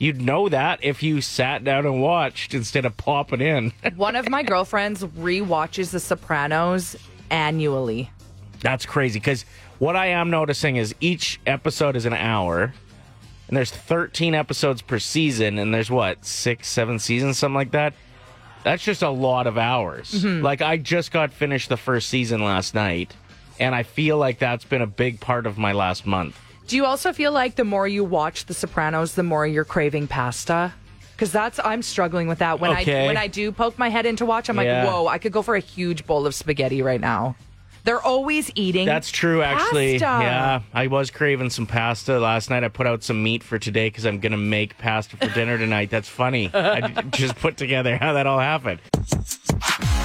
You'd 0.00 0.22
know 0.22 0.48
that 0.48 0.82
if 0.82 1.02
you 1.02 1.20
sat 1.20 1.62
down 1.62 1.84
and 1.84 2.00
watched 2.00 2.54
instead 2.54 2.86
of 2.86 2.96
popping 2.96 3.42
in. 3.42 3.74
One 3.96 4.16
of 4.16 4.30
my 4.30 4.42
girlfriends 4.42 5.04
rewatches 5.04 5.90
The 5.90 6.00
Sopranos 6.00 6.96
annually. 7.30 8.10
That's 8.60 8.86
crazy 8.86 9.18
because 9.18 9.44
what 9.78 9.96
I 9.96 10.06
am 10.06 10.30
noticing 10.30 10.76
is 10.76 10.94
each 11.00 11.38
episode 11.46 11.96
is 11.96 12.06
an 12.06 12.14
hour, 12.14 12.72
and 13.48 13.56
there's 13.56 13.70
13 13.70 14.34
episodes 14.34 14.80
per 14.80 14.98
season, 14.98 15.58
and 15.58 15.72
there's 15.72 15.90
what 15.90 16.24
six, 16.24 16.68
seven 16.68 16.98
seasons, 16.98 17.36
something 17.36 17.54
like 17.54 17.72
that. 17.72 17.92
That's 18.64 18.82
just 18.82 19.02
a 19.02 19.10
lot 19.10 19.46
of 19.46 19.58
hours. 19.58 20.12
Mm-hmm. 20.12 20.42
Like 20.42 20.62
I 20.62 20.78
just 20.78 21.12
got 21.12 21.30
finished 21.30 21.68
the 21.68 21.76
first 21.76 22.08
season 22.08 22.42
last 22.42 22.74
night, 22.74 23.14
and 23.58 23.74
I 23.74 23.82
feel 23.82 24.16
like 24.16 24.38
that's 24.38 24.64
been 24.64 24.82
a 24.82 24.86
big 24.86 25.20
part 25.20 25.46
of 25.46 25.58
my 25.58 25.72
last 25.72 26.06
month. 26.06 26.40
Do 26.70 26.76
you 26.76 26.84
also 26.84 27.12
feel 27.12 27.32
like 27.32 27.56
the 27.56 27.64
more 27.64 27.88
you 27.88 28.04
watch 28.04 28.46
The 28.46 28.54
Sopranos, 28.54 29.16
the 29.16 29.24
more 29.24 29.44
you're 29.44 29.64
craving 29.64 30.06
pasta? 30.06 30.72
Because 31.16 31.32
that's 31.32 31.58
I'm 31.64 31.82
struggling 31.82 32.28
with 32.28 32.38
that. 32.38 32.60
When 32.60 32.70
Okay. 32.70 33.02
I 33.02 33.06
when 33.08 33.16
I 33.16 33.26
do 33.26 33.50
poke 33.50 33.76
my 33.76 33.88
head 33.88 34.06
in 34.06 34.14
to 34.16 34.24
watch, 34.24 34.48
I'm 34.48 34.56
Yeah. 34.60 34.84
like, 34.84 34.92
whoa, 34.94 35.08
I 35.08 35.18
could 35.18 35.32
go 35.32 35.42
for 35.42 35.56
a 35.56 35.60
huge 35.60 36.06
bowl 36.06 36.26
of 36.26 36.34
spaghetti 36.34 36.80
right 36.80 37.00
now. 37.00 37.34
They're 37.82 38.00
always 38.00 38.52
eating. 38.54 38.86
That's 38.86 39.10
true, 39.10 39.42
actually. 39.42 39.98
Pasta. 39.98 40.24
Yeah, 40.24 40.60
I 40.72 40.86
was 40.86 41.10
craving 41.10 41.50
some 41.50 41.66
pasta 41.66 42.20
last 42.20 42.50
night. 42.50 42.62
I 42.62 42.68
put 42.68 42.86
out 42.86 43.02
some 43.02 43.20
meat 43.20 43.42
for 43.42 43.58
today 43.58 43.88
because 43.88 44.06
I'm 44.06 44.20
gonna 44.20 44.36
make 44.36 44.78
pasta 44.78 45.16
for 45.16 45.26
dinner 45.26 45.58
tonight. 45.58 45.90
That's 45.90 46.08
funny. 46.08 46.50
I 46.54 46.82
d- 46.82 47.02
just 47.10 47.34
put 47.34 47.56
together 47.56 47.96
how 47.96 48.12
that 48.12 48.28
all 48.28 48.38
happened. 48.38 48.78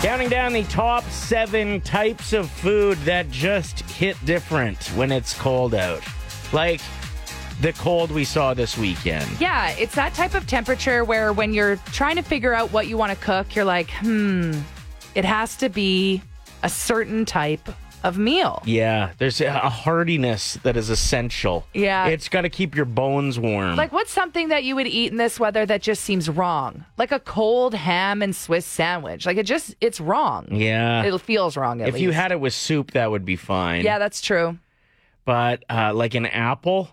Counting 0.01 0.29
down 0.29 0.53
the 0.53 0.63
top 0.63 1.03
seven 1.12 1.79
types 1.81 2.33
of 2.33 2.50
food 2.50 2.97
that 3.00 3.29
just 3.29 3.81
hit 3.91 4.17
different 4.25 4.83
when 4.95 5.12
it's 5.12 5.33
cold 5.38 5.75
out, 5.75 6.01
like 6.53 6.81
the 7.62 7.74
cold 7.74 8.12
we 8.12 8.24
saw 8.25 8.53
this 8.53 8.77
weekend. 8.77 9.25
Yeah, 9.39 9.69
it's 9.71 9.95
that 9.95 10.13
type 10.13 10.33
of 10.33 10.45
temperature 10.47 11.03
where 11.06 11.31
when 11.33 11.53
you're 11.53 11.77
trying 11.94 12.18
to 12.18 12.21
figure 12.21 12.53
out 12.53 12.71
what 12.74 12.88
you 12.88 12.97
want 12.97 13.12
to 13.18 13.24
cook, 13.25 13.56
you're 13.56 13.65
like, 13.65 13.89
hmm, 13.92 14.51
it 15.15 15.24
has 15.25 15.56
to 15.57 15.69
be 15.69 16.21
a 16.63 16.69
certain 16.69 17.24
type 17.25 17.69
of 18.03 18.18
meal. 18.19 18.62
Yeah, 18.65 19.13
there's 19.18 19.42
a 19.42 19.51
hardiness 19.69 20.56
that 20.63 20.77
is 20.77 20.89
essential. 20.92 21.65
Yeah. 21.74 22.05
it's 22.08 22.29
got 22.29 22.41
to 22.41 22.50
keep 22.50 22.75
your 22.75 22.86
bones 22.86 23.39
warm. 23.39 23.75
Like, 23.77 23.91
what's 23.93 24.12
something 24.12 24.50
that 24.50 24.63
you 24.63 24.75
would 24.75 24.86
eat 24.86 25.12
in 25.12 25.17
this 25.17 25.39
weather 25.39 25.65
that 25.65 25.81
just 25.81 26.03
seems 26.03 26.29
wrong? 26.29 26.86
Like 26.98 27.12
a 27.12 27.20
cold 27.20 27.74
ham 27.74 28.22
and 28.22 28.36
Swiss 28.36 28.65
sandwich. 28.65 29.25
Like, 29.25 29.38
it 29.38 29.43
just, 29.48 29.74
it's 29.81 30.00
wrong. 30.00 30.50
yeah, 30.51 31.03
It 31.03 31.17
feels 31.22 31.58
wrong 31.58 31.81
at 31.81 31.88
if 31.88 31.93
least. 31.96 32.03
you 32.03 32.12
had 32.12 32.31
it 32.31 32.39
with 32.39 32.53
soup, 32.53 32.91
that 32.91 33.10
would 33.10 33.25
be 33.25 33.38
fine. 33.38 33.84
Yeah, 33.84 33.98
that's 33.98 34.22
true. 34.22 34.60
But 35.25 35.63
uh, 35.70 35.94
like 35.94 36.13
an 36.15 36.25
apple. 36.25 36.89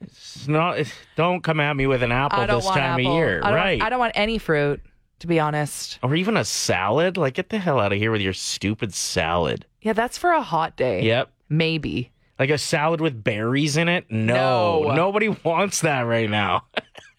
it's 0.00 0.48
not. 0.48 0.78
it's- 0.78 0.94
don't 1.16 1.42
come 1.42 1.60
at 1.60 1.76
me 1.76 1.86
with 1.86 2.02
an 2.02 2.12
apple 2.12 2.46
this 2.46 2.66
time 2.66 3.00
apple. 3.00 3.12
of 3.12 3.14
year, 3.16 3.40
I 3.42 3.54
right? 3.54 3.82
I 3.82 3.90
don't 3.90 3.98
want 3.98 4.12
any 4.16 4.38
fruit, 4.38 4.80
to 5.20 5.26
be 5.26 5.38
honest. 5.38 5.98
or 6.02 6.14
even 6.14 6.36
a 6.36 6.44
salad. 6.44 7.16
Like, 7.16 7.34
get 7.34 7.50
the 7.50 7.58
hell 7.58 7.78
out 7.78 7.92
of 7.92 7.98
here 7.98 8.10
with 8.10 8.20
your 8.22 8.32
stupid 8.32 8.94
salad. 8.94 9.66
Yeah, 9.82 9.92
that's 9.92 10.18
for 10.18 10.30
a 10.32 10.42
hot 10.42 10.76
day. 10.76 11.02
Yep. 11.02 11.30
Maybe. 11.48 12.12
Like 12.38 12.50
a 12.50 12.58
salad 12.58 13.00
with 13.02 13.22
berries 13.22 13.76
in 13.76 13.88
it? 13.88 14.10
No. 14.10 14.82
No. 14.84 14.94
Nobody 14.94 15.28
wants 15.44 15.82
that 15.82 16.02
right 16.02 16.28
now. 16.30 16.64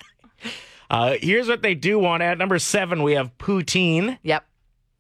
uh, 0.90 1.16
here's 1.22 1.48
what 1.48 1.62
they 1.62 1.76
do 1.76 2.00
want. 2.00 2.24
At 2.24 2.38
number 2.38 2.58
seven, 2.60 3.04
we 3.04 3.14
have 3.14 3.38
poutine. 3.38 4.18
Yep. 4.24 4.46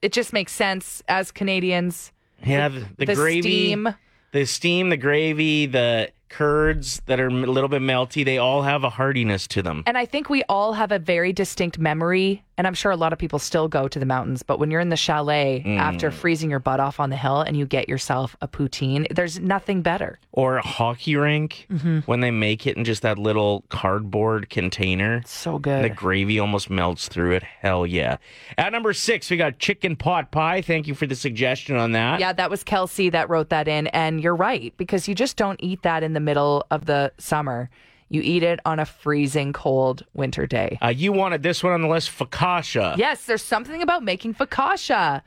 It 0.01 0.11
just 0.13 0.33
makes 0.33 0.51
sense 0.51 1.01
as 1.07 1.31
Canadians. 1.31 2.11
Yeah, 2.43 2.69
the, 2.69 2.79
the, 2.97 3.05
The 3.05 3.15
gravy. 3.15 3.41
steam. 3.41 3.89
The 4.31 4.45
steam, 4.45 4.89
the 4.89 4.97
gravy, 4.97 5.65
the 5.65 6.11
curds 6.29 7.01
that 7.07 7.19
are 7.19 7.27
a 7.27 7.31
little 7.31 7.67
bit 7.67 7.81
melty, 7.81 8.23
they 8.23 8.37
all 8.37 8.61
have 8.61 8.85
a 8.85 8.89
heartiness 8.89 9.45
to 9.49 9.61
them. 9.61 9.83
And 9.85 9.97
I 9.97 10.05
think 10.05 10.29
we 10.29 10.43
all 10.47 10.71
have 10.71 10.93
a 10.93 10.99
very 10.99 11.33
distinct 11.33 11.77
memory. 11.77 12.41
And 12.61 12.67
I'm 12.67 12.75
sure 12.75 12.91
a 12.91 12.95
lot 12.95 13.11
of 13.11 13.17
people 13.17 13.39
still 13.39 13.67
go 13.67 13.87
to 13.87 13.97
the 13.97 14.05
mountains. 14.05 14.43
But 14.43 14.59
when 14.59 14.69
you're 14.69 14.81
in 14.81 14.89
the 14.89 14.95
chalet 14.95 15.63
Mm. 15.65 15.79
after 15.79 16.11
freezing 16.11 16.51
your 16.51 16.59
butt 16.59 16.79
off 16.79 16.99
on 16.99 17.09
the 17.09 17.15
hill 17.17 17.41
and 17.41 17.57
you 17.57 17.65
get 17.65 17.89
yourself 17.89 18.37
a 18.39 18.47
poutine, 18.47 19.07
there's 19.15 19.39
nothing 19.39 19.81
better. 19.81 20.19
or 20.31 20.57
a 20.57 20.61
hockey 20.65 21.15
rink 21.15 21.65
Mm-hmm. 21.73 21.99
when 22.05 22.19
they 22.21 22.29
make 22.31 22.67
it 22.67 22.77
in 22.77 22.85
just 22.85 23.01
that 23.01 23.17
little 23.17 23.65
cardboard 23.69 24.49
container. 24.51 25.23
So 25.25 25.57
good. 25.57 25.83
The 25.83 25.89
gravy 25.89 26.39
almost 26.39 26.69
melts 26.69 27.07
through 27.07 27.31
it. 27.31 27.43
Hell 27.61 27.87
yeah. 27.87 28.17
At 28.59 28.71
number 28.71 28.93
six, 28.93 29.29
we 29.31 29.37
got 29.37 29.57
chicken 29.57 29.95
pot 29.95 30.29
pie. 30.31 30.61
Thank 30.61 30.85
you 30.87 30.93
for 30.93 31.07
the 31.07 31.15
suggestion 31.15 31.77
on 31.77 31.93
that. 31.93 32.19
Yeah, 32.19 32.31
that 32.33 32.51
was 32.51 32.63
Kelsey 32.63 33.09
that 33.09 33.27
wrote 33.27 33.49
that 33.49 33.67
in. 33.67 33.87
And 33.87 34.21
you're 34.21 34.35
right, 34.35 34.71
because 34.77 35.07
you 35.07 35.15
just 35.15 35.35
don't 35.35 35.59
eat 35.63 35.81
that 35.81 36.03
in 36.03 36.13
the 36.13 36.19
middle 36.19 36.63
of 36.69 36.85
the 36.85 37.11
summer. 37.17 37.69
You 38.11 38.21
eat 38.21 38.43
it 38.43 38.59
on 38.65 38.77
a 38.77 38.85
freezing 38.85 39.53
cold 39.53 40.03
winter 40.13 40.45
day. 40.45 40.77
Uh, 40.83 40.89
you 40.89 41.13
wanted 41.13 41.43
this 41.43 41.63
one 41.63 41.71
on 41.71 41.81
the 41.81 41.87
list, 41.87 42.09
focaccia. 42.11 42.97
Yes, 42.97 43.23
there's 43.25 43.41
something 43.41 43.81
about 43.81 44.03
making 44.03 44.33
focaccia. 44.33 45.21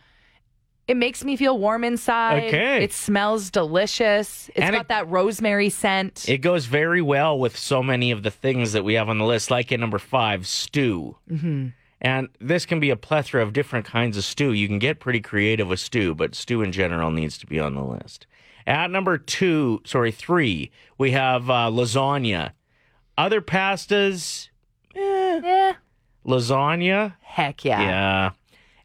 It 0.87 0.99
makes 0.99 1.25
me 1.25 1.35
feel 1.37 1.59
warm 1.59 1.83
inside. 1.83 2.45
Okay. 2.45 2.85
It 2.85 2.93
smells 2.93 3.51
delicious. 3.51 4.51
It's 4.51 4.59
And 4.61 4.75
got 4.75 4.83
it- 4.83 4.89
that 4.89 5.09
rosemary 5.09 5.71
scent. 5.71 6.29
It 6.29 6.39
goes 6.43 6.67
very 6.67 7.01
well 7.01 7.39
with 7.39 7.57
so 7.57 7.83
many 7.83 8.11
of 8.11 8.23
the 8.23 8.31
things 8.31 8.73
that 8.75 8.85
we 8.85 8.93
have 8.95 9.09
on 9.09 9.17
the 9.17 9.25
list, 9.25 9.51
like 9.51 9.73
at 9.73 9.81
number 9.81 9.99
five, 9.99 10.47
stew. 10.47 11.17
Mm-hmm. 11.31 11.69
And 12.03 12.29
this 12.39 12.67
can 12.67 12.81
be 12.81 12.91
a 12.91 12.97
plethora 12.97 13.43
of 13.43 13.55
different 13.55 13.87
kinds 13.87 14.19
of 14.19 14.25
stew. 14.25 14.53
You 14.53 14.69
can 14.69 14.79
get 14.79 15.01
pretty 15.01 15.21
creative 15.23 15.69
with 15.69 15.81
stew, 15.81 16.15
but 16.15 16.35
stew 16.35 16.61
in 16.61 16.71
general 16.71 17.11
needs 17.11 17.39
to 17.39 17.47
be 17.47 17.59
on 17.59 17.75
the 17.75 17.83
list. 17.83 18.27
At 18.67 18.91
number 18.91 19.17
two, 19.17 19.81
sorry, 19.87 20.13
three, 20.13 20.71
we 20.99 21.13
have 21.13 21.49
uh, 21.49 21.71
lasagna. 21.71 22.51
Other 23.17 23.41
pastas, 23.41 24.49
Eh, 24.97 25.73
lasagna, 26.27 27.15
heck 27.21 27.65
yeah. 27.65 27.81
yeah. 27.83 28.31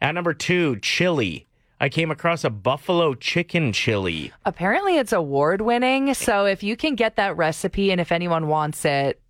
At 0.01 0.15
number 0.15 0.33
two, 0.33 0.77
chili. 0.77 1.45
I 1.79 1.88
came 1.89 2.12
across 2.12 2.43
a 2.43 2.50
buffalo 2.50 3.13
chicken 3.13 3.71
chili. 3.74 4.31
Apparently, 4.45 4.98
it's 4.98 5.13
award 5.13 5.62
winning. 5.62 6.13
So 6.13 6.45
if 6.45 6.62
you 6.63 6.75
can 6.75 6.95
get 6.95 7.15
that 7.15 7.38
recipe 7.38 7.91
and 7.91 8.01
if 8.01 8.12
anyone 8.12 8.48
wants 8.48 8.83
it, 8.86 9.21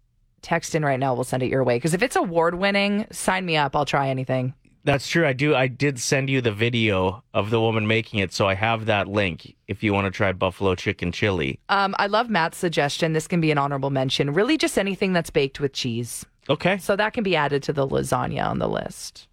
text 0.41 0.73
in 0.73 0.83
right 0.83 0.99
now. 0.99 1.13
We'll 1.13 1.25
send 1.25 1.43
it 1.43 1.49
your 1.49 1.63
way. 1.63 1.75
Because 1.77 1.93
if 1.93 2.01
it's 2.01 2.15
award 2.15 2.55
winning, 2.55 3.05
sign 3.11 3.45
me 3.45 3.55
up. 3.57 3.75
I'll 3.75 3.85
try 3.85 4.09
anything. 4.09 4.53
That's 4.83 5.07
true. 5.07 5.27
I 5.27 5.33
do. 5.33 5.55
I 5.55 5.67
did 5.67 5.99
send 5.99 6.29
you 6.29 6.41
the 6.41 6.51
video 6.51 7.23
of 7.33 7.49
the 7.49 7.59
woman 7.59 7.85
making 7.85 8.19
it, 8.21 8.31
so 8.33 8.47
I 8.47 8.53
have 8.53 8.85
that 8.85 9.07
link 9.07 9.55
if 9.67 9.83
you 9.83 9.93
want 9.93 10.05
to 10.05 10.11
try 10.11 10.31
buffalo 10.31 10.73
chicken 10.75 11.11
chili. 11.11 11.59
Um, 11.69 11.95
I 11.99 12.07
love 12.07 12.29
Matt's 12.29 12.57
suggestion. 12.57 13.13
This 13.13 13.27
can 13.27 13.41
be 13.41 13.51
an 13.51 13.57
honorable 13.57 13.89
mention. 13.89 14.33
Really, 14.33 14.57
just 14.57 14.77
anything 14.77 15.11
that's 15.13 15.29
baked 15.29 15.59
with 15.59 15.73
cheese. 15.73 16.25
Okay. 16.49 16.77
So 16.77 16.95
that 16.95 17.13
can 17.13 17.23
be 17.23 17.35
added 17.35 17.61
to 17.63 17.73
the 17.73 17.87
lasagna 17.87 18.45
on 18.45 18.59
the 18.59 18.67
list. 18.69 19.27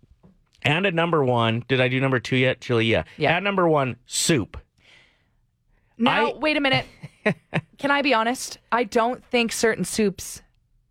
And 0.62 0.84
at 0.84 0.94
number 0.94 1.24
one, 1.24 1.64
did 1.68 1.80
I 1.80 1.88
do 1.88 2.00
number 2.00 2.18
two 2.18 2.36
yet? 2.36 2.60
Chili, 2.60 2.86
yeah. 2.86 3.04
Yeah. 3.16 3.36
At 3.36 3.42
number 3.42 3.68
one, 3.68 3.96
soup. 4.06 4.58
Now, 5.96 6.32
I- 6.32 6.34
wait 6.36 6.56
a 6.56 6.60
minute. 6.60 6.86
can 7.78 7.90
I 7.90 8.02
be 8.02 8.12
honest? 8.12 8.58
I 8.72 8.84
don't 8.84 9.24
think 9.24 9.52
certain 9.52 9.84
soups 9.84 10.42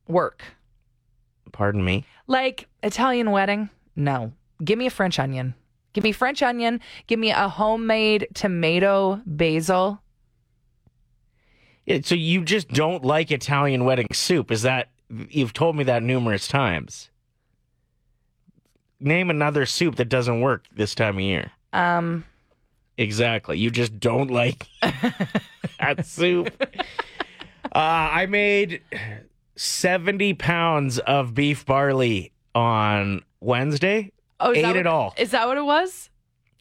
work. 0.08 0.44
Pardon 1.52 1.84
me. 1.84 2.06
Like 2.28 2.68
Italian 2.82 3.32
wedding, 3.32 3.70
no. 3.96 4.32
Give 4.64 4.78
me 4.78 4.86
a 4.88 4.92
French 4.92 5.20
onion. 5.20 5.56
Give 5.94 6.04
me 6.04 6.12
French 6.12 6.44
onion. 6.44 6.82
Give 7.08 7.20
me 7.20 7.32
a 7.32 7.48
homemade 7.48 8.28
tomato 8.34 9.22
basil. 9.26 10.02
Yeah, 11.86 12.00
so 12.04 12.16
you 12.16 12.44
just 12.44 12.70
don't 12.70 13.04
like 13.06 13.32
Italian 13.32 13.86
wedding 13.86 14.08
soup? 14.12 14.52
Is 14.52 14.64
that 14.64 14.90
you've 15.30 15.54
told 15.54 15.76
me 15.76 15.84
that 15.86 16.04
numerous 16.04 16.48
times? 16.48 17.10
Name 19.00 19.30
another 19.30 19.66
soup 19.66 19.96
that 19.98 20.10
doesn't 20.10 20.42
work 20.42 20.66
this 20.76 20.96
time 20.96 21.16
of 21.16 21.22
year. 21.22 21.52
Um, 21.74 22.26
Exactly. 22.98 23.58
You 23.58 23.72
just 23.72 24.00
don't 24.00 24.32
like 24.32 24.68
that 24.82 26.06
soup. 26.06 26.50
Uh, 27.66 27.78
I 27.78 28.26
made 28.26 28.82
70 29.56 30.34
pounds 30.36 31.00
of 31.00 31.34
beef 31.34 31.66
barley 31.66 32.32
on 32.54 33.24
Wednesday. 33.42 34.12
Oh, 34.39 34.54
Ate 34.54 34.62
that 34.62 34.75
it 34.75 34.88
all. 34.88 35.13
Is 35.18 35.32
that 35.32 35.48
what 35.48 35.58
it 35.58 35.65
was? 35.65 36.10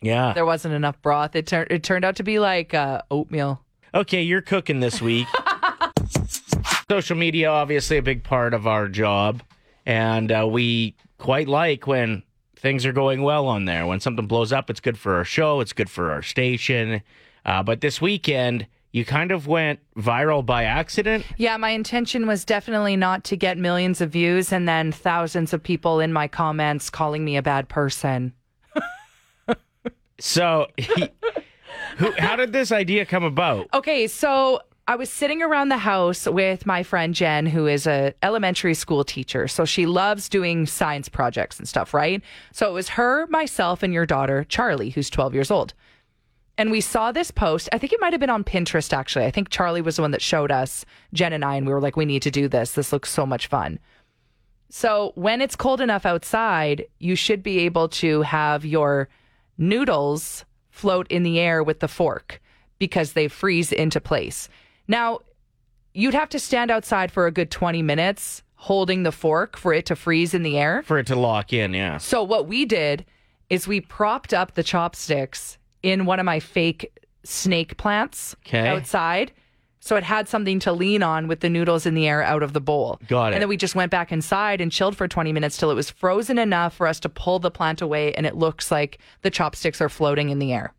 Yeah. 0.01 0.33
There 0.35 0.45
wasn't 0.45 0.75
enough 0.75 1.01
broth. 1.01 1.35
It 1.35 1.47
turned 1.47 1.71
it 1.71 1.83
turned 1.83 2.05
out 2.05 2.17
to 2.17 2.23
be 2.23 2.39
like 2.39 2.75
uh, 2.75 3.03
oatmeal. 3.11 3.63
Okay, 3.95 4.23
you're 4.23 4.43
cooking 4.43 4.81
this 4.81 5.01
week. 5.01 5.27
Social 6.91 7.17
media, 7.17 7.49
obviously, 7.49 7.97
a 7.97 8.03
big 8.03 8.25
part 8.25 8.53
of 8.53 8.67
our 8.67 8.89
job. 8.89 9.43
And 9.87 10.33
uh, 10.33 10.47
we 10.51 10.97
quite 11.19 11.49
like 11.49 11.87
when 11.87 12.23
things 12.57 12.85
are 12.85 12.93
going 12.93 13.23
well 13.23 13.47
on 13.47 13.67
there. 13.67 13.87
When 13.87 14.01
something 14.01 14.27
blows 14.27 14.53
up, 14.53 14.69
it's 14.69 14.81
good 14.81 14.99
for 14.99 15.15
our 15.15 15.25
show, 15.25 15.61
it's 15.61 15.73
good 15.73 15.89
for 15.89 16.11
our 16.11 16.23
station. 16.23 17.03
Uh, 17.45 17.63
but 17.63 17.81
this 17.81 18.01
weekend, 18.01 18.67
you 18.95 19.05
kind 19.05 19.33
of 19.33 19.49
went 19.49 19.81
viral 19.97 20.47
by 20.47 20.63
accident. 20.63 21.27
Yeah, 21.37 21.57
my 21.57 21.71
intention 21.71 22.29
was 22.29 22.45
definitely 22.45 22.95
not 22.97 23.25
to 23.25 23.37
get 23.37 23.59
millions 23.59 24.01
of 24.01 24.11
views 24.11 24.53
and 24.53 24.69
then 24.69 24.93
thousands 24.93 25.53
of 25.53 25.61
people 25.61 25.99
in 25.99 26.13
my 26.13 26.29
comments 26.29 26.91
calling 26.91 27.25
me 27.25 27.37
a 27.37 27.43
bad 27.43 27.69
person. 27.69 28.33
So, 30.21 30.69
who, 31.99 32.13
how 32.19 32.37
did 32.37 32.53
this 32.53 32.71
idea 32.71 33.05
come 33.05 33.25
about? 33.25 33.69
Okay, 33.75 34.07
so 34.07 34.61
I 34.87 34.95
was 34.95 35.11
sitting 35.11 35.43
around 35.43 35.71
the 35.71 35.77
house 35.79 36.27
with 36.27 36.67
my 36.67 36.85
friend 36.85 37.15
Jen, 37.15 37.47
who 37.47 37.67
is 37.67 37.87
a 37.87 38.15
elementary 38.23 38.75
school 38.75 39.03
teacher. 39.03 39.49
So 39.49 39.65
she 39.65 39.87
loves 39.87 40.29
doing 40.29 40.67
science 40.67 41.09
projects 41.09 41.59
and 41.59 41.69
stuff, 41.69 41.93
right? 41.93 42.23
So 42.53 42.69
it 42.71 42.73
was 42.73 42.91
her, 42.91 43.27
myself, 43.27 43.83
and 43.83 43.93
your 43.93 44.07
daughter, 44.07 44.45
Charlie, 44.45 44.91
who's 44.91 45.11
12 45.11 45.35
years 45.35 45.51
old. 45.51 45.75
And 46.57 46.71
we 46.71 46.81
saw 46.81 47.11
this 47.11 47.31
post. 47.31 47.69
I 47.73 47.79
think 47.79 47.93
it 47.93 48.01
might 48.01 48.13
have 48.13 48.21
been 48.21 48.31
on 48.31 48.45
Pinterest, 48.45 48.93
actually. 48.93 49.25
I 49.25 49.31
think 49.31 49.51
Charlie 49.51 49.83
was 49.83 49.97
the 49.97 50.03
one 50.03 50.13
that 50.13 50.23
showed 50.23 50.53
us, 50.53 50.85
Jen 51.13 51.33
and 51.33 51.45
I, 51.45 51.57
and 51.57 51.67
we 51.67 51.73
were 51.73 51.81
like, 51.81 51.97
we 51.97 52.05
need 52.05 52.23
to 52.23 52.31
do 52.31 52.49
this. 52.49 52.73
This 52.73 52.93
looks 52.93 53.11
so 53.11 53.27
much 53.27 53.49
fun. 53.49 53.81
So 54.69 55.13
when 55.15 55.41
it's 55.41 55.57
cold 55.57 55.81
enough 55.81 56.07
outside, 56.07 56.87
you 56.99 57.17
should 57.17 57.43
be 57.43 57.61
able 57.61 57.89
to 57.91 58.23
have 58.23 58.65
your 58.65 59.09
noodles 59.59 60.45
float 60.71 61.07
in 61.09 61.23
the 61.23 61.39
air 61.39 61.63
with 61.63 61.81
the 61.81 61.89
fork 61.89 62.41
because 62.79 63.13
they 63.13 63.29
freeze 63.29 63.73
into 63.73 64.01
place. 64.01 64.49
Now, 64.89 65.21
you'd 65.93 66.15
have 66.15 66.29
to 66.31 66.39
stand 66.39 66.71
outside 66.71 67.13
for 67.13 67.27
a 67.27 67.33
good 67.33 67.51
20 67.51 67.83
minutes 67.83 68.43
holding 68.57 69.03
the 69.03 69.13
fork 69.13 69.57
for 69.57 69.73
it 69.73 69.87
to 69.87 69.97
freeze 69.97 70.35
in 70.35 70.43
the 70.43 70.59
air. 70.59 70.83
For 70.85 70.99
it 70.99 71.07
to 71.09 71.17
lock 71.17 71.53
in, 71.53 71.75
yeah. 71.75 71.99
So 71.99 72.23
what 72.23 72.47
we 72.47 72.65
did 72.65 73.05
is 73.51 73.69
we 73.69 73.81
propped 73.81 74.33
up 74.33 74.55
the 74.55 74.63
chopsticks 74.63 75.59
in 75.85 76.07
one 76.07 76.19
of 76.19 76.25
my 76.27 76.41
fake 76.41 76.91
snake 77.25 77.77
plants 77.77 78.35
Okay. 78.47 78.67
outside. 78.69 79.33
So 79.81 79.97
it 79.97 80.03
had 80.03 80.29
something 80.29 80.61
to 80.61 80.73
lean 80.73 81.03
on 81.03 81.29
with 81.29 81.41
the 81.41 81.51
noodles 81.51 81.85
in 81.85 81.95
the 81.95 82.09
air 82.09 82.23
out 82.23 82.43
of 82.43 82.55
the 82.55 82.61
bowl. 82.61 82.99
Got 83.07 83.29
it. 83.29 83.35
And 83.35 83.43
then 83.43 83.51
we 83.51 83.59
just 83.59 83.75
went 83.75 83.91
back 83.91 84.11
inside 84.13 84.63
and 84.63 84.73
chilled 84.73 84.97
for 84.97 85.07
20 85.07 85.31
minutes 85.31 85.59
till 85.59 85.71
it 85.71 85.75
was 85.75 85.91
frozen 85.91 86.39
enough 86.39 86.75
for 86.75 86.87
us 86.87 86.99
to 87.01 87.11
pull 87.11 87.39
the 87.39 87.51
plant 87.51 87.83
away 87.83 88.15
and 88.15 88.25
it 88.25 88.35
looks 88.35 88.71
like 88.71 88.99
the 89.21 89.29
chopsticks 89.31 89.83
are 89.83 89.91
floating 89.91 90.31
in 90.31 90.39
the 90.39 90.55
air. 90.55 90.73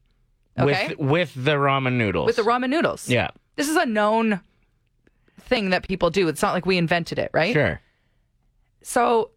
Okay? 0.57 0.95
With 0.97 0.97
with 1.35 1.45
the 1.45 1.51
ramen 1.55 1.93
noodles. 1.97 2.25
With 2.25 2.37
the 2.37 2.41
ramen 2.41 2.69
noodles. 2.71 3.07
Yeah, 3.07 3.29
This 3.57 3.69
is 3.69 3.75
a 3.75 3.85
known 3.85 4.39
thing 5.39 5.69
that 5.69 5.87
people 5.87 6.09
do. 6.09 6.27
It's 6.27 6.41
not 6.41 6.53
like 6.53 6.65
we 6.65 6.77
invented 6.77 7.19
it, 7.19 7.29
right? 7.31 7.53
sure. 7.53 7.79
So 8.81 9.31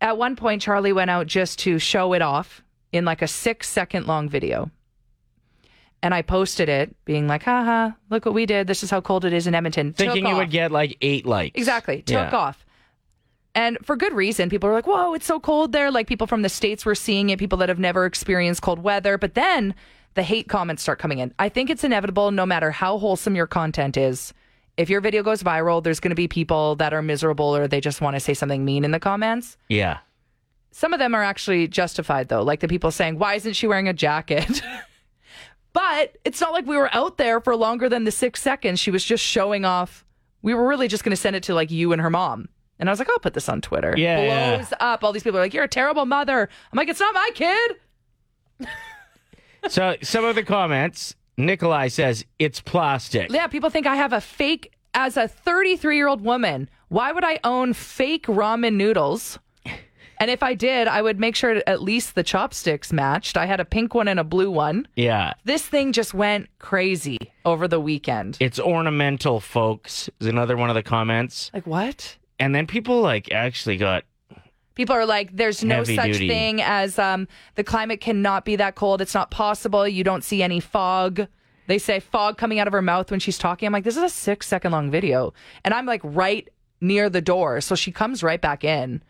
at 0.00 0.16
one 0.16 0.36
point, 0.36 0.62
Charlie 0.62 0.92
went 0.94 1.10
out 1.10 1.26
just 1.26 1.58
to 1.60 1.78
show 1.78 2.12
it 2.14 2.22
off 2.22 2.62
in 2.92 3.04
like 3.04 3.20
a 3.22 3.26
six 3.28 3.68
second 3.68 4.06
long 4.06 4.28
video. 4.28 4.70
And 6.06 6.14
I 6.14 6.22
posted 6.22 6.68
it 6.68 6.94
being 7.04 7.26
like, 7.26 7.42
haha, 7.42 7.90
look 8.10 8.24
what 8.26 8.32
we 8.32 8.46
did. 8.46 8.68
This 8.68 8.84
is 8.84 8.90
how 8.92 9.00
cold 9.00 9.24
it 9.24 9.32
is 9.32 9.48
in 9.48 9.56
Edmonton. 9.56 9.92
Thinking 9.92 10.22
Took 10.22 10.28
you 10.30 10.34
off. 10.36 10.38
would 10.38 10.50
get 10.52 10.70
like 10.70 10.96
eight 11.00 11.26
likes. 11.26 11.58
Exactly. 11.58 12.02
Took 12.02 12.30
Yeah. 12.30 12.38
off. 12.38 12.64
And 13.56 13.76
for 13.82 13.96
good 13.96 14.12
reason. 14.12 14.48
People 14.48 14.68
were 14.68 14.74
like, 14.76 14.86
whoa, 14.86 15.14
it's 15.14 15.26
so 15.26 15.40
cold 15.40 15.72
there. 15.72 15.90
Like 15.90 16.06
people 16.06 16.28
from 16.28 16.42
the 16.42 16.48
States 16.48 16.86
were 16.86 16.94
seeing 16.94 17.30
it, 17.30 17.40
people 17.40 17.58
that 17.58 17.68
have 17.68 17.80
never 17.80 18.06
experienced 18.06 18.62
cold 18.62 18.78
weather. 18.84 19.18
But 19.18 19.34
then 19.34 19.74
the 20.14 20.22
hate 20.22 20.46
comments 20.48 20.80
start 20.82 21.00
coming 21.00 21.18
in. 21.18 21.34
I 21.40 21.48
think 21.48 21.70
it's 21.70 21.82
inevitable 21.82 22.30
no 22.30 22.46
matter 22.46 22.70
how 22.70 22.98
wholesome 22.98 23.34
your 23.34 23.48
content 23.48 23.96
is. 23.96 24.32
If 24.76 24.88
your 24.88 25.00
video 25.00 25.24
goes 25.24 25.42
viral, 25.42 25.82
there's 25.82 25.98
going 25.98 26.10
to 26.10 26.14
be 26.14 26.28
people 26.28 26.76
that 26.76 26.94
are 26.94 27.02
miserable 27.02 27.56
or 27.56 27.66
they 27.66 27.80
just 27.80 28.00
want 28.00 28.14
to 28.14 28.20
say 28.20 28.32
something 28.32 28.64
mean 28.64 28.84
in 28.84 28.92
the 28.92 29.00
comments. 29.00 29.56
Yeah. 29.68 29.98
Some 30.70 30.92
of 30.92 31.00
them 31.00 31.16
are 31.16 31.24
actually 31.24 31.66
justified, 31.66 32.28
though, 32.28 32.42
like 32.44 32.60
the 32.60 32.68
people 32.68 32.92
saying, 32.92 33.18
Why 33.18 33.34
isn't 33.34 33.54
she 33.54 33.66
wearing 33.66 33.88
a 33.88 33.92
jacket? 33.92 34.62
but 35.76 36.16
it's 36.24 36.40
not 36.40 36.52
like 36.54 36.64
we 36.64 36.74
were 36.74 36.88
out 36.94 37.18
there 37.18 37.38
for 37.38 37.54
longer 37.54 37.86
than 37.90 38.04
the 38.04 38.10
six 38.10 38.40
seconds. 38.40 38.80
She 38.80 38.90
was 38.90 39.04
just 39.04 39.22
showing 39.22 39.66
off. 39.66 40.06
We 40.40 40.54
were 40.54 40.66
really 40.66 40.88
just 40.88 41.04
going 41.04 41.10
to 41.10 41.20
send 41.20 41.36
it 41.36 41.42
to 41.42 41.54
like 41.54 41.70
you 41.70 41.92
and 41.92 42.00
her 42.00 42.08
mom. 42.08 42.48
And 42.78 42.88
I 42.88 42.92
was 42.92 42.98
like, 42.98 43.10
I'll 43.10 43.18
put 43.18 43.34
this 43.34 43.46
on 43.46 43.60
Twitter. 43.60 43.92
Yeah, 43.94 44.22
yeah. 44.22 44.56
Blows 44.56 44.72
up. 44.80 45.04
All 45.04 45.12
these 45.12 45.22
people 45.22 45.38
are 45.38 45.42
like, 45.42 45.52
You're 45.52 45.64
a 45.64 45.68
terrible 45.68 46.06
mother. 46.06 46.48
I'm 46.72 46.76
like, 46.78 46.88
It's 46.88 46.98
not 46.98 47.12
my 47.12 47.30
kid. 47.34 47.76
So 49.68 49.96
some 50.00 50.24
of 50.24 50.34
the 50.36 50.44
comments, 50.44 51.14
Nikolai 51.36 51.88
says 51.88 52.24
it's 52.38 52.60
plastic. 52.60 53.30
Yeah, 53.30 53.48
people 53.48 53.68
think 53.68 53.86
I 53.86 53.96
have 53.96 54.12
a 54.12 54.20
fake, 54.20 54.72
as 54.94 55.16
a 55.16 55.28
33 55.28 55.96
year 55.96 56.08
old 56.08 56.22
woman, 56.22 56.70
why 56.88 57.12
would 57.12 57.24
I 57.24 57.40
own 57.44 57.74
fake 57.74 58.26
ramen 58.26 58.74
noodles? 58.74 59.38
And 60.18 60.30
if 60.30 60.42
I 60.42 60.54
did, 60.54 60.88
I 60.88 61.02
would 61.02 61.18
make 61.20 61.36
sure 61.36 61.62
at 61.66 61.82
least 61.82 62.14
the 62.14 62.22
chopsticks 62.22 62.92
matched. 62.92 63.36
I 63.36 63.46
had 63.46 63.60
a 63.60 63.64
pink 63.64 63.94
one 63.94 64.08
and 64.08 64.18
a 64.18 64.24
blue 64.24 64.50
one. 64.50 64.88
Yeah. 64.96 65.34
This 65.44 65.66
thing 65.66 65.92
just 65.92 66.14
went 66.14 66.48
crazy 66.58 67.18
over 67.44 67.68
the 67.68 67.80
weekend. 67.80 68.38
It's 68.40 68.58
ornamental, 68.58 69.40
folks, 69.40 70.08
is 70.20 70.26
another 70.26 70.56
one 70.56 70.70
of 70.70 70.74
the 70.74 70.82
comments. 70.82 71.50
Like, 71.52 71.66
what? 71.66 72.16
And 72.38 72.54
then 72.54 72.66
people 72.66 73.00
like 73.00 73.30
actually 73.32 73.76
got 73.76 74.04
People 74.74 74.94
are 74.94 75.06
like, 75.06 75.34
there's 75.34 75.64
no 75.64 75.76
Heavy 75.76 75.96
such 75.96 76.12
duty. 76.12 76.28
thing 76.28 76.60
as 76.60 76.98
um, 76.98 77.26
the 77.54 77.64
climate 77.64 77.98
cannot 78.02 78.44
be 78.44 78.56
that 78.56 78.74
cold. 78.74 79.00
It's 79.00 79.14
not 79.14 79.30
possible. 79.30 79.88
You 79.88 80.04
don't 80.04 80.22
see 80.22 80.42
any 80.42 80.60
fog. 80.60 81.26
They 81.66 81.78
say 81.78 81.98
fog 81.98 82.36
coming 82.36 82.58
out 82.58 82.66
of 82.66 82.74
her 82.74 82.82
mouth 82.82 83.10
when 83.10 83.18
she's 83.18 83.38
talking. 83.38 83.66
I'm 83.66 83.72
like, 83.72 83.84
this 83.84 83.96
is 83.96 84.02
a 84.02 84.10
six 84.10 84.46
second 84.46 84.72
long 84.72 84.90
video. 84.90 85.32
And 85.64 85.72
I'm 85.72 85.86
like 85.86 86.02
right 86.04 86.46
near 86.82 87.08
the 87.08 87.22
door. 87.22 87.62
So 87.62 87.74
she 87.74 87.90
comes 87.90 88.22
right 88.22 88.40
back 88.40 88.64
in 88.64 89.02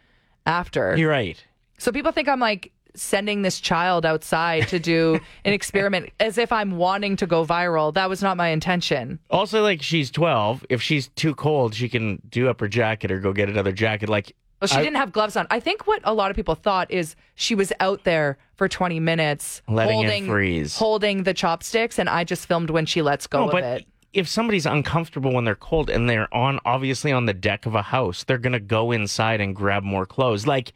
after. 0.46 0.96
You're 0.96 1.10
right. 1.10 1.42
So 1.78 1.92
people 1.92 2.12
think 2.12 2.28
I'm 2.28 2.40
like 2.40 2.72
sending 2.94 3.42
this 3.42 3.60
child 3.60 4.06
outside 4.06 4.66
to 4.68 4.78
do 4.78 5.20
an 5.44 5.52
experiment 5.52 6.08
as 6.18 6.38
if 6.38 6.50
I'm 6.50 6.78
wanting 6.78 7.16
to 7.16 7.26
go 7.26 7.44
viral. 7.44 7.92
That 7.92 8.08
was 8.08 8.22
not 8.22 8.38
my 8.38 8.48
intention. 8.48 9.18
Also, 9.30 9.62
like 9.62 9.82
she's 9.82 10.10
12. 10.10 10.64
If 10.70 10.80
she's 10.80 11.08
too 11.08 11.34
cold, 11.34 11.74
she 11.74 11.88
can 11.90 12.22
do 12.30 12.48
up 12.48 12.60
her 12.60 12.68
jacket 12.68 13.12
or 13.12 13.20
go 13.20 13.34
get 13.34 13.50
another 13.50 13.72
jacket. 13.72 14.08
Like, 14.08 14.34
Well, 14.62 14.68
she 14.68 14.76
I- 14.78 14.82
didn't 14.82 14.96
have 14.96 15.12
gloves 15.12 15.36
on. 15.36 15.46
I 15.50 15.60
think 15.60 15.86
what 15.86 16.00
a 16.04 16.14
lot 16.14 16.30
of 16.30 16.36
people 16.36 16.54
thought 16.54 16.90
is 16.90 17.16
she 17.34 17.54
was 17.54 17.70
out 17.80 18.04
there 18.04 18.38
for 18.54 18.66
20 18.66 18.98
minutes 19.00 19.60
Letting 19.68 20.00
it 20.00 20.04
holding, 20.04 20.26
freeze. 20.26 20.76
holding 20.78 21.24
the 21.24 21.34
chopsticks, 21.34 21.98
and 21.98 22.08
I 22.08 22.24
just 22.24 22.46
filmed 22.46 22.70
when 22.70 22.86
she 22.86 23.02
lets 23.02 23.26
go 23.26 23.40
no, 23.40 23.44
of 23.48 23.52
but 23.52 23.62
it. 23.64 23.86
If 24.16 24.28
somebody's 24.28 24.66
uncomfortable 24.66 25.32
when 25.32 25.44
they're 25.44 25.54
cold 25.54 25.90
and 25.90 26.08
they're 26.08 26.32
on, 26.34 26.58
obviously 26.64 27.12
on 27.12 27.26
the 27.26 27.34
deck 27.34 27.66
of 27.66 27.74
a 27.74 27.82
house, 27.82 28.24
they're 28.24 28.38
going 28.38 28.52
to 28.54 28.60
go 28.60 28.90
inside 28.92 29.40
and 29.40 29.54
grab 29.54 29.82
more 29.82 30.06
clothes. 30.06 30.46
Like, 30.46 30.72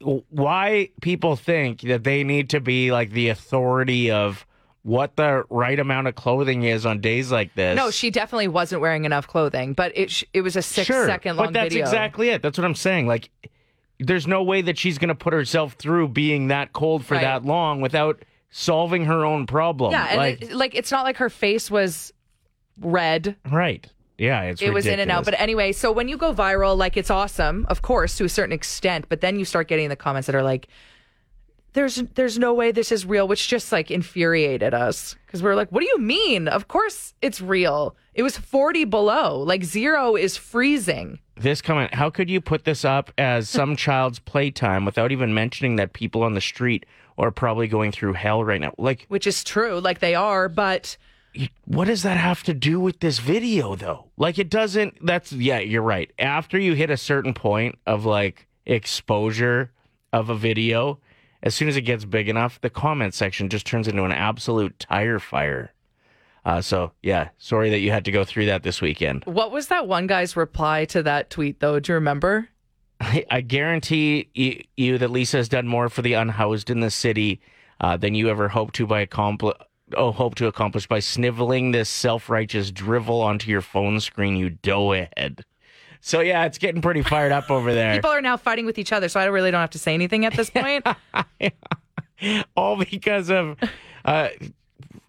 w- 0.00 0.22
why 0.30 0.90
people 1.00 1.36
think 1.36 1.80
that 1.82 2.04
they 2.04 2.24
need 2.24 2.50
to 2.50 2.60
be 2.60 2.90
like 2.92 3.10
the 3.12 3.28
authority 3.28 4.10
of 4.10 4.44
what 4.82 5.16
the 5.16 5.44
right 5.50 5.78
amount 5.78 6.08
of 6.08 6.14
clothing 6.14 6.64
is 6.64 6.84
on 6.84 7.00
days 7.00 7.30
like 7.32 7.54
this. 7.54 7.76
No, 7.76 7.90
she 7.90 8.10
definitely 8.10 8.48
wasn't 8.48 8.82
wearing 8.82 9.04
enough 9.04 9.26
clothing, 9.26 9.72
but 9.72 9.92
it 9.96 10.10
sh- 10.10 10.24
it 10.34 10.42
was 10.42 10.56
a 10.56 10.62
six 10.62 10.86
sure, 10.86 11.06
second 11.06 11.36
long 11.36 11.46
but 11.46 11.52
that's 11.54 11.72
video. 11.72 11.84
exactly 11.86 12.28
it. 12.30 12.42
That's 12.42 12.58
what 12.58 12.64
I'm 12.64 12.74
saying. 12.74 13.06
Like, 13.06 13.30
there's 14.00 14.26
no 14.26 14.42
way 14.42 14.62
that 14.62 14.76
she's 14.76 14.98
going 14.98 15.08
to 15.08 15.14
put 15.14 15.32
herself 15.32 15.74
through 15.74 16.08
being 16.08 16.48
that 16.48 16.72
cold 16.72 17.06
for 17.06 17.14
Right. 17.14 17.22
that 17.22 17.44
long 17.44 17.80
without 17.80 18.22
solving 18.50 19.04
her 19.06 19.24
own 19.24 19.46
problem. 19.46 19.92
Yeah, 19.92 20.06
and 20.08 20.16
like, 20.18 20.42
it, 20.42 20.52
like 20.52 20.74
it's 20.74 20.90
not 20.92 21.04
like 21.04 21.16
her 21.18 21.30
face 21.30 21.70
was 21.70 22.12
red. 22.80 23.36
right. 23.50 23.86
Yeah, 24.16 24.42
it's 24.42 24.62
It 24.62 24.72
was 24.72 24.86
in 24.86 25.00
and 25.00 25.10
out. 25.10 25.24
But 25.24 25.34
anyway, 25.40 25.72
so 25.72 25.90
when 25.90 26.06
you 26.08 26.16
go 26.16 26.32
viral, 26.32 26.76
like 26.76 26.96
it's 26.96 27.10
awesome, 27.10 27.66
of 27.68 27.82
course, 27.82 28.16
to 28.18 28.24
a 28.24 28.28
certain 28.28 28.52
extent, 28.52 29.06
but 29.08 29.20
then 29.20 29.38
you 29.38 29.44
start 29.44 29.66
getting 29.66 29.88
the 29.88 29.96
comments 29.96 30.26
that 30.26 30.36
are 30.36 30.42
like, 30.42 30.68
there's 31.72 31.96
there's 32.14 32.38
no 32.38 32.54
way 32.54 32.70
this 32.70 32.92
is 32.92 33.04
real, 33.04 33.26
which 33.26 33.48
just 33.48 33.72
like 33.72 33.90
infuriated 33.90 34.72
us. 34.72 35.16
Because 35.26 35.42
we 35.42 35.50
are 35.50 35.56
like, 35.56 35.72
what 35.72 35.80
do 35.80 35.86
you 35.86 35.98
mean? 35.98 36.46
Of 36.46 36.68
course 36.68 37.14
it's 37.20 37.40
real. 37.40 37.96
It 38.14 38.22
was 38.22 38.38
40 38.38 38.84
below. 38.84 39.40
Like 39.40 39.64
zero 39.64 40.14
is 40.14 40.36
freezing. 40.36 41.18
this 41.36 41.60
comment 41.60 41.92
how 41.92 42.10
could 42.10 42.30
you 42.30 42.40
put 42.40 42.64
this 42.64 42.84
up 42.84 43.10
as 43.18 43.48
some 43.48 43.74
child's 43.86 44.20
playtime 44.20 44.84
without 44.84 45.10
even 45.10 45.34
mentioning 45.34 45.74
that 45.74 45.92
people 45.92 46.22
on 46.22 46.34
the 46.34 46.40
street 46.40 46.86
are 47.18 47.32
probably 47.32 47.66
going 47.66 47.90
through 47.90 48.12
hell 48.12 48.44
right 48.44 48.60
now 48.60 48.72
like 48.78 49.06
Which 49.08 49.26
is 49.26 49.42
true, 49.42 49.80
like 49.80 49.98
they 49.98 50.14
are, 50.14 50.48
but 50.48 50.96
what 51.64 51.86
does 51.86 52.02
that 52.02 52.16
have 52.16 52.42
to 52.42 52.54
do 52.54 52.78
with 52.80 53.00
this 53.00 53.18
video 53.18 53.74
though 53.74 54.06
like 54.16 54.38
it 54.38 54.48
doesn't 54.48 54.94
that's 55.04 55.32
yeah 55.32 55.58
you're 55.58 55.82
right 55.82 56.12
after 56.18 56.58
you 56.58 56.74
hit 56.74 56.90
a 56.90 56.96
certain 56.96 57.34
point 57.34 57.76
of 57.86 58.04
like 58.04 58.46
exposure 58.66 59.72
of 60.12 60.30
a 60.30 60.34
video 60.34 60.98
as 61.42 61.54
soon 61.54 61.68
as 61.68 61.76
it 61.76 61.82
gets 61.82 62.04
big 62.04 62.28
enough 62.28 62.60
the 62.60 62.70
comment 62.70 63.14
section 63.14 63.48
just 63.48 63.66
turns 63.66 63.88
into 63.88 64.04
an 64.04 64.12
absolute 64.12 64.78
tire 64.78 65.18
fire 65.18 65.72
uh, 66.44 66.60
so 66.60 66.92
yeah 67.02 67.28
sorry 67.38 67.70
that 67.70 67.78
you 67.78 67.90
had 67.90 68.04
to 68.04 68.12
go 68.12 68.24
through 68.24 68.46
that 68.46 68.62
this 68.62 68.80
weekend 68.80 69.24
what 69.24 69.50
was 69.50 69.68
that 69.68 69.88
one 69.88 70.06
guy's 70.06 70.36
reply 70.36 70.84
to 70.86 71.02
that 71.02 71.30
tweet 71.30 71.60
though? 71.60 71.80
Do 71.80 71.92
you 71.92 71.94
remember? 71.94 72.48
I, 73.00 73.24
I 73.30 73.40
guarantee 73.40 74.28
you, 74.34 74.62
you 74.76 74.98
that 74.98 75.10
Lisa 75.10 75.38
has 75.38 75.48
done 75.48 75.66
more 75.66 75.88
for 75.88 76.02
the 76.02 76.14
unhoused 76.14 76.70
in 76.70 76.80
the 76.80 76.90
city 76.90 77.40
uh, 77.80 77.96
than 77.96 78.14
you 78.14 78.28
ever 78.28 78.48
hoped 78.48 78.74
to 78.76 78.86
by 78.86 79.00
accompli- 79.00 79.54
oh, 79.96 80.12
hope 80.12 80.34
to 80.36 80.46
accomplish 80.46 80.86
by 80.86 81.00
sniveling 81.00 81.72
this 81.72 81.88
self-righteous 81.88 82.70
drivel 82.70 83.20
onto 83.20 83.50
your 83.50 83.60
phone 83.60 84.00
screen, 84.00 84.36
you 84.36 84.50
doughhead. 84.50 85.42
So 86.00 86.20
yeah, 86.20 86.44
it's 86.44 86.58
getting 86.58 86.82
pretty 86.82 87.02
fired 87.02 87.32
up 87.32 87.50
over 87.50 87.72
there. 87.74 87.94
People 87.94 88.10
are 88.10 88.20
now 88.20 88.36
fighting 88.36 88.66
with 88.66 88.78
each 88.78 88.92
other, 88.92 89.08
so 89.08 89.20
I 89.20 89.24
really 89.24 89.50
don't 89.50 89.60
have 89.60 89.70
to 89.70 89.78
say 89.78 89.94
anything 89.94 90.24
at 90.26 90.34
this 90.34 90.50
point. 90.50 90.86
All 92.56 92.76
because 92.76 93.30
of 93.30 93.56
uh, 94.04 94.28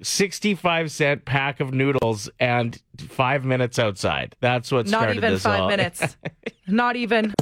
65 0.02 0.92
cent 0.92 1.26
pack 1.26 1.60
of 1.60 1.74
noodles 1.74 2.30
and 2.40 2.82
five 2.98 3.46
minutes 3.46 3.80
outside. 3.80 4.36
That's 4.40 4.72
what 4.72 4.88
Not 4.88 5.00
started 5.00 5.18
even 5.18 5.34
this 5.34 5.44
five 5.44 5.62
all. 5.62 5.68
minutes. 5.68 6.18
Not 6.68 6.96
even. 6.96 7.34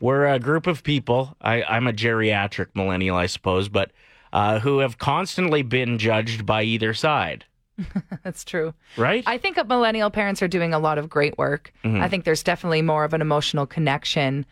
We're 0.00 0.26
a 0.26 0.38
group 0.38 0.66
of 0.66 0.82
people. 0.82 1.36
I, 1.40 1.62
I'm 1.62 1.86
a 1.86 1.92
geriatric 1.92 2.68
millennial, 2.74 3.16
I 3.16 3.26
suppose, 3.26 3.68
but 3.68 3.92
uh, 4.32 4.58
who 4.60 4.78
have 4.78 4.98
constantly 4.98 5.62
been 5.62 5.98
judged 5.98 6.44
by 6.46 6.62
either 6.62 6.94
side, 6.94 7.44
That's 8.24 8.44
true. 8.44 8.74
right? 8.96 9.22
I 9.26 9.38
think 9.38 9.56
millennial 9.68 10.10
parents 10.10 10.42
are 10.42 10.48
doing 10.48 10.74
a 10.74 10.78
lot 10.78 10.98
of 10.98 11.08
great 11.08 11.38
work. 11.38 11.72
Mm-hmm. 11.84 12.02
I 12.02 12.08
think 12.08 12.24
there's 12.24 12.42
definitely 12.42 12.82
more 12.82 13.04
of 13.04 13.14
an 13.14 13.20
emotional 13.20 13.66
connection 13.66 14.44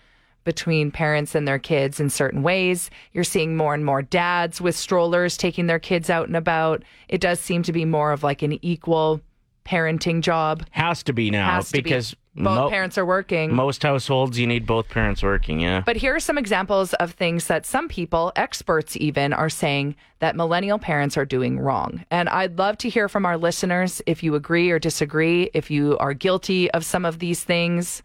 between 0.44 0.92
parents 0.92 1.34
and 1.34 1.46
their 1.46 1.58
kids 1.58 1.98
in 1.98 2.08
certain 2.08 2.42
ways. 2.42 2.88
You're 3.12 3.24
seeing 3.24 3.56
more 3.56 3.74
and 3.74 3.84
more 3.84 4.00
dads 4.00 4.60
with 4.60 4.76
strollers 4.76 5.36
taking 5.36 5.66
their 5.66 5.80
kids 5.80 6.08
out 6.08 6.28
and 6.28 6.36
about. 6.36 6.84
It 7.08 7.20
does 7.20 7.40
seem 7.40 7.64
to 7.64 7.72
be 7.72 7.84
more 7.84 8.12
of 8.12 8.22
like 8.22 8.42
an 8.42 8.64
equal 8.64 9.20
parenting 9.66 10.20
job. 10.22 10.64
Has 10.70 11.02
to 11.04 11.12
be 11.12 11.30
now 11.30 11.50
Has 11.50 11.66
to 11.68 11.72
be. 11.74 11.82
because 11.82 12.14
Both 12.34 12.44
mo- 12.44 12.70
parents 12.70 12.96
are 12.98 13.04
working. 13.06 13.54
most 13.54 13.82
households 13.82 14.38
you 14.38 14.46
need 14.46 14.66
both 14.66 14.88
parents 14.88 15.22
working. 15.22 15.60
Yeah, 15.60 15.82
But 15.84 15.96
here 15.96 16.14
are 16.14 16.20
some 16.20 16.38
examples 16.38 16.94
of 16.94 17.12
things 17.12 17.46
that 17.48 17.66
some 17.66 17.88
people, 17.88 18.32
experts 18.36 18.96
even, 18.98 19.32
are 19.32 19.48
saying 19.50 19.96
that 20.20 20.36
millennial 20.36 20.78
parents 20.78 21.16
are 21.16 21.24
doing 21.24 21.58
wrong. 21.58 22.04
And 22.10 22.28
I'd 22.28 22.58
love 22.58 22.78
to 22.78 22.88
hear 22.88 23.08
from 23.08 23.26
our 23.26 23.36
listeners 23.36 24.00
if 24.06 24.22
you 24.22 24.34
agree 24.34 24.70
or 24.70 24.78
disagree, 24.78 25.50
if 25.54 25.70
you 25.70 25.96
are 25.98 26.14
guilty 26.14 26.70
of 26.72 26.84
some 26.84 27.04
of 27.04 27.18
these 27.18 27.42
things. 27.42 28.02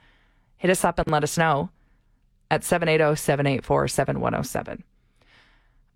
Hit 0.58 0.71
us 0.71 0.84
up 0.86 0.97
and 1.00 1.08
let 1.12 1.24
us 1.24 1.38
know 1.38 1.69
at 2.50 2.63
780 2.63 3.15
784 3.19 3.88
7107. 3.88 4.84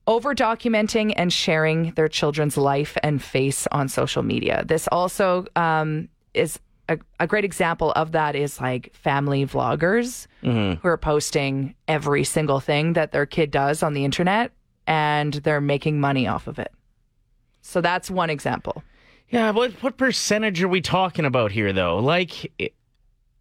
Over 0.07 0.35
documenting 0.35 1.13
and 1.15 1.33
sharing 1.33 1.91
their 1.91 2.07
children's 2.07 2.57
life 2.57 2.95
and 3.01 3.21
face 3.21 3.67
on 3.71 3.89
social 3.89 4.21
media. 4.21 4.63
This 4.65 4.87
also 4.91 5.45
um, 5.55 6.09
is 6.35 6.59
a, 6.87 6.99
a 7.19 7.25
great 7.25 7.43
example 7.43 7.91
of 7.93 8.11
that 8.11 8.35
is 8.35 8.61
like 8.61 8.93
family 8.95 9.45
vloggers 9.45 10.27
who 10.43 10.87
are 10.87 10.97
posting 10.97 11.73
every 11.87 12.23
single 12.23 12.59
thing 12.59 12.93
that 12.93 13.11
their 13.11 13.25
kid 13.25 13.49
does 13.49 13.81
on 13.81 13.93
the 13.93 14.05
internet 14.05 14.51
and 14.85 15.33
they're 15.33 15.59
making 15.61 15.99
money 15.99 16.27
off 16.27 16.45
of 16.45 16.59
it. 16.59 16.71
So 17.61 17.81
that's 17.81 18.11
one 18.11 18.29
example. 18.29 18.83
yeah. 19.29 19.49
What 19.49 19.71
what 19.81 19.97
percentage 19.97 20.61
are 20.61 20.67
we 20.67 20.81
talking 20.81 21.25
about 21.25 21.51
here, 21.51 21.73
though? 21.73 21.97
Like 21.97 22.51
it, 22.59 22.75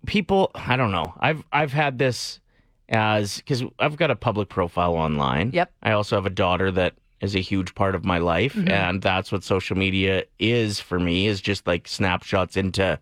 people, 0.07 0.51
I 0.55 0.77
don't 0.77 0.93
know. 0.93 1.13
I've 1.21 1.45
I've 1.53 1.75
had 1.75 1.99
this 1.99 2.41
as 2.89 3.39
because 3.39 3.63
I've 3.79 3.97
got 3.97 4.11
a 4.11 4.17
public 4.17 4.49
profile 4.49 4.95
online. 4.95 5.51
Yep. 5.53 5.73
I 5.83 5.93
also 5.93 6.17
have 6.17 6.27
a 6.27 6.31
daughter 6.31 6.71
that 6.73 6.95
is 7.21 7.35
a 7.35 7.41
huge 7.41 7.75
part 7.75 7.95
of 7.95 8.05
my 8.05 8.19
life, 8.19 8.55
and 8.67 9.01
that's 9.01 9.33
what 9.33 9.43
social 9.43 9.77
media 9.77 10.25
is 10.39 10.81
for 10.81 10.99
me. 10.99 11.27
Is 11.27 11.41
just 11.41 11.67
like 11.67 11.89
snapshots 11.89 12.57
into 12.57 12.99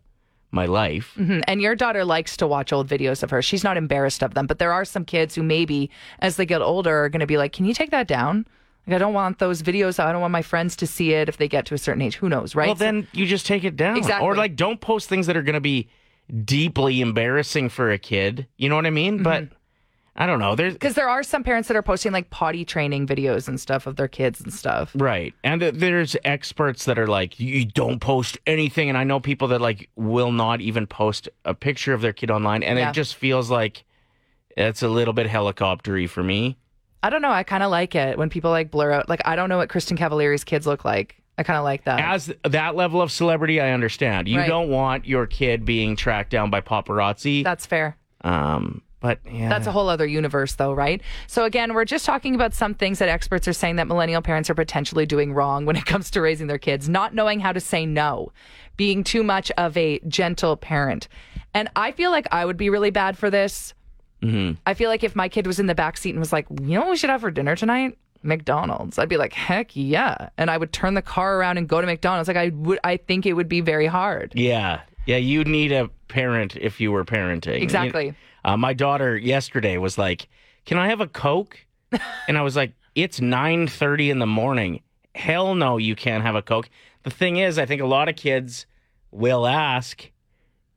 my 0.52 0.66
life. 0.66 1.14
Mhm. 1.18 1.42
And 1.48 1.62
your 1.62 1.74
daughter 1.74 2.04
likes 2.04 2.36
to 2.36 2.46
watch 2.46 2.72
old 2.72 2.86
videos 2.86 3.22
of 3.22 3.30
her. 3.30 3.40
She's 3.42 3.64
not 3.64 3.76
embarrassed 3.78 4.22
of 4.22 4.34
them, 4.34 4.46
but 4.46 4.58
there 4.58 4.72
are 4.72 4.84
some 4.84 5.04
kids 5.04 5.34
who 5.34 5.42
maybe, 5.42 5.90
as 6.18 6.36
they 6.36 6.44
get 6.46 6.60
older, 6.60 7.04
are 7.04 7.08
going 7.08 7.20
to 7.20 7.26
be 7.26 7.38
like, 7.38 7.52
"Can 7.52 7.64
you 7.64 7.72
take 7.74 7.90
that 7.90 8.06
down?" 8.06 8.46
Like, 8.86 8.96
I 8.96 8.98
don't 8.98 9.14
want 9.14 9.38
those 9.38 9.62
videos. 9.62 9.98
I 9.98 10.12
don't 10.12 10.20
want 10.20 10.32
my 10.32 10.42
friends 10.42 10.76
to 10.76 10.86
see 10.86 11.14
it 11.14 11.28
if 11.28 11.36
they 11.38 11.48
get 11.48 11.64
to 11.66 11.74
a 11.74 11.78
certain 11.78 12.02
age. 12.02 12.16
Who 12.16 12.28
knows, 12.28 12.54
right? 12.54 12.66
Well, 12.66 12.74
then 12.74 13.06
you 13.12 13.26
just 13.26 13.46
take 13.46 13.64
it 13.64 13.76
down. 13.76 13.96
Exactly. 13.96 14.26
Or 14.26 14.34
like, 14.36 14.54
don't 14.56 14.80
post 14.80 15.08
things 15.08 15.26
that 15.28 15.36
are 15.36 15.42
going 15.42 15.54
to 15.54 15.60
be 15.60 15.88
deeply 16.44 17.00
embarrassing 17.00 17.68
for 17.68 17.90
a 17.90 17.98
kid. 17.98 18.46
You 18.56 18.68
know 18.68 18.76
what 18.76 18.86
I 18.86 18.90
mean? 18.90 19.22
But 19.22 19.44
Mm-hmm. 19.44 19.54
I 20.14 20.26
don't 20.26 20.40
know. 20.40 20.54
There's 20.54 20.74
because 20.74 20.94
there 20.94 21.08
are 21.08 21.22
some 21.22 21.42
parents 21.42 21.68
that 21.68 21.76
are 21.76 21.82
posting 21.82 22.12
like 22.12 22.28
potty 22.28 22.64
training 22.66 23.06
videos 23.06 23.48
and 23.48 23.58
stuff 23.58 23.86
of 23.86 23.96
their 23.96 24.08
kids 24.08 24.40
and 24.42 24.52
stuff. 24.52 24.90
right, 24.94 25.32
and 25.42 25.60
th- 25.60 25.74
there's 25.74 26.16
experts 26.24 26.84
that 26.84 26.98
are 26.98 27.06
like, 27.06 27.40
you 27.40 27.64
don't 27.64 27.98
post 27.98 28.36
anything. 28.46 28.88
And 28.90 28.98
I 28.98 29.04
know 29.04 29.20
people 29.20 29.48
that 29.48 29.60
like 29.62 29.88
will 29.96 30.30
not 30.30 30.60
even 30.60 30.86
post 30.86 31.28
a 31.46 31.54
picture 31.54 31.94
of 31.94 32.02
their 32.02 32.12
kid 32.12 32.30
online, 32.30 32.62
and 32.62 32.78
Yeah. 32.78 32.90
it 32.90 32.92
just 32.92 33.14
feels 33.16 33.50
like 33.50 33.84
it's 34.56 34.82
a 34.82 34.88
little 34.88 35.14
bit 35.14 35.26
helicoptery 35.28 36.06
for 36.08 36.22
me. 36.22 36.58
I 37.02 37.08
don't 37.10 37.22
know. 37.22 37.30
I 37.32 37.42
kind 37.42 37.62
of 37.62 37.70
like 37.70 37.94
it 37.94 38.18
when 38.18 38.28
people 38.28 38.50
like 38.50 38.70
blur 38.70 38.92
out. 38.92 39.08
Like, 39.08 39.22
I 39.24 39.34
don't 39.34 39.48
know 39.48 39.56
what 39.56 39.70
Kristin 39.70 39.96
Cavallari's 39.96 40.44
kids 40.44 40.66
look 40.66 40.84
like. 40.84 41.16
I 41.38 41.42
kind 41.42 41.56
of 41.56 41.64
like 41.64 41.84
that. 41.84 41.98
As 42.00 42.30
that 42.44 42.76
level 42.76 43.00
of 43.00 43.10
celebrity, 43.10 43.60
I 43.62 43.70
understand. 43.70 44.28
You 44.28 44.40
Right. 44.40 44.46
don't 44.48 44.68
want 44.68 45.06
your 45.06 45.26
kid 45.26 45.64
being 45.64 45.96
tracked 45.96 46.28
down 46.30 46.50
by 46.50 46.60
paparazzi. 46.60 47.42
That's 47.42 47.64
fair. 47.64 47.96
um, 48.24 48.82
but 49.02 49.18
yeah, 49.30 49.48
That's 49.48 49.66
a 49.66 49.72
whole 49.72 49.88
other 49.88 50.06
universe, 50.06 50.54
though, 50.54 50.72
right? 50.72 51.02
So, 51.26 51.44
again, 51.44 51.74
we're 51.74 51.84
just 51.84 52.06
talking 52.06 52.36
about 52.36 52.54
some 52.54 52.72
things 52.72 53.00
that 53.00 53.08
experts 53.08 53.48
are 53.48 53.52
saying 53.52 53.76
that 53.76 53.88
millennial 53.88 54.22
parents 54.22 54.48
are 54.48 54.54
potentially 54.54 55.04
doing 55.06 55.34
wrong 55.34 55.66
when 55.66 55.74
it 55.74 55.84
comes 55.86 56.10
to 56.12 56.22
raising 56.22 56.46
their 56.46 56.56
kids, 56.58 56.88
not 56.88 57.12
knowing 57.12 57.40
how 57.40 57.52
to 57.52 57.58
say 57.58 57.84
no, 57.84 58.32
being 58.76 59.02
too 59.02 59.24
much 59.24 59.50
of 59.58 59.76
a 59.76 59.98
gentle 60.06 60.56
parent. 60.56 61.08
And 61.52 61.68
I 61.74 61.90
feel 61.90 62.12
like 62.12 62.28
I 62.30 62.44
would 62.44 62.56
be 62.56 62.70
really 62.70 62.90
bad 62.90 63.18
for 63.18 63.28
this. 63.28 63.74
Mm-hmm. 64.22 64.52
I 64.64 64.74
feel 64.74 64.88
like 64.88 65.02
if 65.02 65.16
my 65.16 65.28
kid 65.28 65.48
was 65.48 65.58
in 65.58 65.66
the 65.66 65.74
back 65.74 65.96
seat 65.96 66.10
and 66.10 66.20
was 66.20 66.32
like, 66.32 66.46
you 66.48 66.74
know 66.74 66.82
what 66.82 66.90
we 66.90 66.96
should 66.96 67.10
have 67.10 67.22
for 67.22 67.30
dinner 67.32 67.56
tonight? 67.56 67.98
McDonald's. 68.22 69.00
I'd 69.00 69.08
be 69.08 69.16
like, 69.16 69.32
heck 69.32 69.74
yeah. 69.74 70.28
And 70.38 70.48
I 70.48 70.56
would 70.56 70.72
turn 70.72 70.94
the 70.94 71.02
car 71.02 71.38
around 71.38 71.58
and 71.58 71.68
go 71.68 71.80
to 71.80 71.86
McDonald's. 71.88 72.28
Like 72.28 72.36
I 72.36 72.50
would 72.50 72.78
I 72.84 72.98
think 72.98 73.26
it 73.26 73.32
would 73.32 73.48
be 73.48 73.60
very 73.60 73.86
hard. 73.86 74.32
Yeah. 74.36 74.82
Yeah, 75.06 75.16
You'd 75.16 75.48
need 75.48 75.72
a 75.72 75.88
parent 76.06 76.56
if 76.56 76.80
you 76.80 76.92
were 76.92 77.04
parenting. 77.04 77.60
Exactly. 77.60 78.14
Uh, 78.44 78.56
my 78.56 78.72
daughter 78.72 79.16
yesterday 79.16 79.76
was 79.76 79.98
like, 79.98 80.28
Can 80.64 80.78
I 80.78 80.88
have 80.88 81.00
a 81.00 81.06
Coke? 81.08 81.58
And 82.28 82.38
I 82.38 82.42
was 82.42 82.56
like, 82.56 82.72
It's 82.94 83.20
9:30 83.20 84.10
in 84.10 84.18
the 84.18 84.26
morning. 84.26 84.82
Hell 85.14 85.54
no, 85.54 85.76
you 85.76 85.94
can't 85.94 86.24
have 86.24 86.34
a 86.34 86.42
Coke. 86.42 86.70
The 87.02 87.10
thing 87.10 87.36
is, 87.36 87.58
I 87.58 87.66
think 87.66 87.82
a 87.82 87.86
lot 87.86 88.08
of 88.08 88.16
kids 88.16 88.66
will 89.10 89.46
ask. 89.46 90.10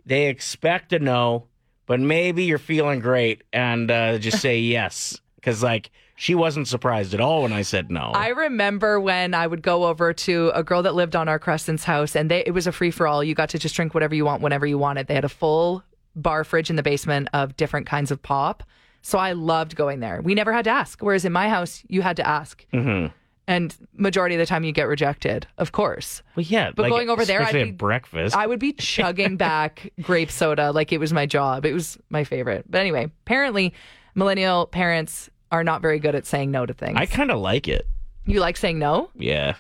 They 0.06 0.28
expect 0.28 0.94
a 0.94 1.00
no, 1.00 1.48
but 1.86 2.00
maybe 2.00 2.44
you're 2.44 2.58
feeling 2.58 3.00
great 3.00 3.44
and 3.54 3.90
uh, 3.90 4.18
just 4.18 4.42
say 4.42 4.60
yes 4.76 5.20
because 5.36 5.64
like 5.64 5.92
she 6.16 6.34
wasn't 6.34 6.68
surprised 6.68 7.14
at 7.14 7.20
all 7.20 7.44
when 7.44 7.54
I 7.54 7.62
said 7.62 7.92
no. 7.92 8.12
I 8.14 8.30
remember 8.30 9.00
when 9.00 9.34
I 9.34 9.46
would 9.46 9.62
go 9.62 9.86
over 9.86 10.14
to 10.14 10.52
a 10.56 10.64
girl 10.64 10.82
that 10.84 10.96
lived 10.96 11.16
on 11.16 11.28
our 11.28 11.38
Crescent's 11.40 11.84
house, 11.84 12.16
and 12.16 12.32
they, 12.32 12.44
it 12.46 12.52
was 12.52 12.68
a 12.68 12.72
free 12.72 12.92
for 12.92 13.06
all. 13.06 13.24
You 13.24 13.36
got 13.36 13.50
to 13.50 13.60
just 13.60 13.76
drink 13.76 13.94
whatever 13.94 14.16
you 14.16 14.26
want 14.26 14.42
whenever 14.42 14.66
you 14.66 14.78
wanted. 14.78 15.08
They 15.08 15.14
had 15.14 15.26
a 15.26 15.30
full 15.30 15.84
bar 16.16 16.44
fridge 16.44 16.70
in 16.70 16.76
the 16.76 16.84
basement 16.84 17.30
of 17.34 17.56
different 17.58 17.86
kinds 17.88 18.12
of 18.12 18.22
pop. 18.22 18.64
So 19.02 19.18
I 19.20 19.34
loved 19.34 19.76
going 19.76 20.00
there. 20.00 20.22
We 20.22 20.34
never 20.34 20.52
had 20.52 20.64
to 20.66 20.72
ask. 20.72 21.02
Whereas 21.02 21.26
in 21.26 21.32
my 21.32 21.48
house, 21.50 21.84
you 21.88 22.02
had 22.02 22.18
to 22.18 22.28
ask. 22.28 22.66
Mm-hmm. 22.74 23.14
And 23.48 23.76
majority 23.94 24.34
of 24.34 24.40
the 24.40 24.48
time, 24.48 24.64
you 24.64 24.72
get 24.72 24.88
rejected, 24.88 25.46
of 25.60 25.72
course. 25.72 26.24
well, 26.36 26.44
yeah, 26.48 26.72
But 26.76 26.90
going 26.90 27.12
over 27.12 27.24
there, 27.26 27.44
I'd 27.44 27.54
be- 27.54 27.72
breakfast. 27.72 28.36
I 28.36 28.48
would 28.48 28.60
be 28.60 28.74
chugging 28.74 29.38
back 29.38 29.92
grape 30.02 30.32
soda 30.32 30.72
like 30.72 30.92
it 30.92 30.98
was 31.00 31.14
my 31.14 31.28
job. 31.28 31.64
It 31.64 31.74
was 31.74 32.00
my 32.10 32.24
favorite. 32.24 32.66
But 32.68 32.80
anyway, 32.82 33.04
apparently, 33.26 33.74
millennial 34.16 34.66
parents 34.66 35.30
are 35.52 35.64
not 35.64 35.84
very 35.84 36.00
good 36.00 36.16
at 36.16 36.26
saying 36.26 36.50
no 36.50 36.66
to 36.66 36.74
things. 36.74 36.98
I 36.98 37.06
kind 37.06 37.30
of 37.30 37.40
like 37.40 37.68
it. 37.68 37.88
You 38.26 38.40
like 38.40 38.58
saying 38.58 38.80
no? 38.80 39.10
Yeah. 39.16 39.56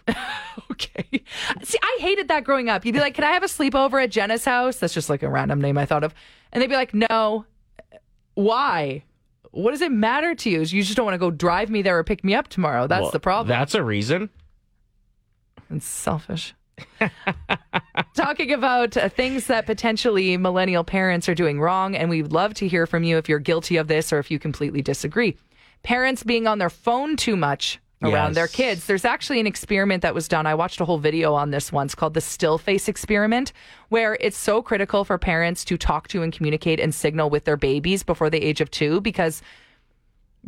Okay. 0.72 1.22
See, 1.64 1.78
I 1.82 1.98
hated 2.00 2.28
that 2.30 2.44
growing 2.44 2.70
up. 2.70 2.86
You'd 2.86 2.94
be 2.94 3.00
like, 3.00 3.14
"Can 3.14 3.24
I 3.24 3.32
have 3.32 3.44
a 3.44 3.48
sleepover 3.48 4.04
at 4.04 4.10
Jenna's 4.12 4.44
house?" 4.46 4.78
That's 4.78 4.94
just 4.94 5.10
like 5.10 5.24
a 5.24 5.30
random 5.30 5.62
name 5.62 5.78
I 5.78 5.86
thought 5.86 6.04
of, 6.04 6.14
and 6.52 6.62
they'd 6.62 6.68
be 6.68 6.76
like, 6.76 6.94
"No." 6.94 7.46
Why? 8.34 9.04
What 9.52 9.72
does 9.72 9.82
it 9.82 9.92
matter 9.92 10.36
to 10.36 10.50
you? 10.50 10.60
You 10.60 10.84
just 10.84 10.96
don't 10.96 11.06
want 11.06 11.14
to 11.16 11.20
go 11.20 11.32
drive 11.32 11.70
me 11.70 11.82
there 11.82 11.98
or 11.98 12.04
pick 12.04 12.24
me 12.26 12.36
up 12.36 12.50
tomorrow. 12.50 12.88
That's 12.88 13.04
Well, 13.04 13.12
the 13.12 13.20
problem. 13.22 13.48
That's 13.48 13.74
a 13.76 13.84
reason. 13.84 14.30
It's 15.70 15.86
selfish. 15.86 16.54
Talking 18.16 18.52
about 18.52 18.98
uh, 18.98 19.08
things 19.10 19.48
that 19.48 19.66
potentially 19.66 20.36
millennial 20.38 20.84
parents 20.84 21.30
are 21.30 21.36
doing 21.36 21.60
wrong, 21.62 21.96
and 21.96 22.10
we'd 22.10 22.32
love 22.34 22.54
to 22.56 22.68
hear 22.68 22.86
from 22.86 23.04
you 23.04 23.18
if 23.18 23.30
you're 23.30 23.40
guilty 23.40 23.78
of 23.78 23.88
this 23.88 24.12
or 24.12 24.20
if 24.20 24.30
you 24.30 24.40
completely 24.40 24.82
disagree. 24.82 25.38
Parents 25.84 26.24
being 26.24 26.48
on 26.48 26.58
their 26.58 26.70
phone 26.70 27.16
too 27.16 27.36
much 27.38 27.80
around 28.04 28.30
Yes. 28.30 28.36
their 28.36 28.48
kids. 28.48 28.86
There's 28.86 29.06
actually 29.06 29.40
an 29.40 29.48
experiment 29.48 30.02
that 30.02 30.14
was 30.14 30.28
done. 30.28 30.46
I 30.46 30.54
watched 30.56 30.80
a 30.82 30.86
whole 30.86 30.98
video 30.98 31.34
on 31.34 31.52
this 31.52 31.72
once 31.72 31.96
called 31.96 32.14
the 32.14 32.22
still 32.22 32.58
face 32.58 32.88
experiment, 32.88 33.54
where 33.90 34.18
it's 34.20 34.38
so 34.38 34.62
critical 34.62 35.06
for 35.06 35.18
parents 35.18 35.64
to 35.66 35.78
talk 35.78 36.08
to 36.10 36.22
and 36.22 36.32
communicate 36.34 36.80
and 36.80 36.94
signal 36.94 37.30
with 37.30 37.46
their 37.46 37.58
babies 37.58 38.04
before 38.04 38.30
the 38.30 38.42
age 38.44 38.62
of 38.62 38.70
two 38.70 39.02
because 39.02 39.42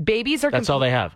babies 0.01 0.43
are 0.43 0.51
That's 0.51 0.69
all 0.69 0.79
they 0.79 0.91
have. 0.91 1.15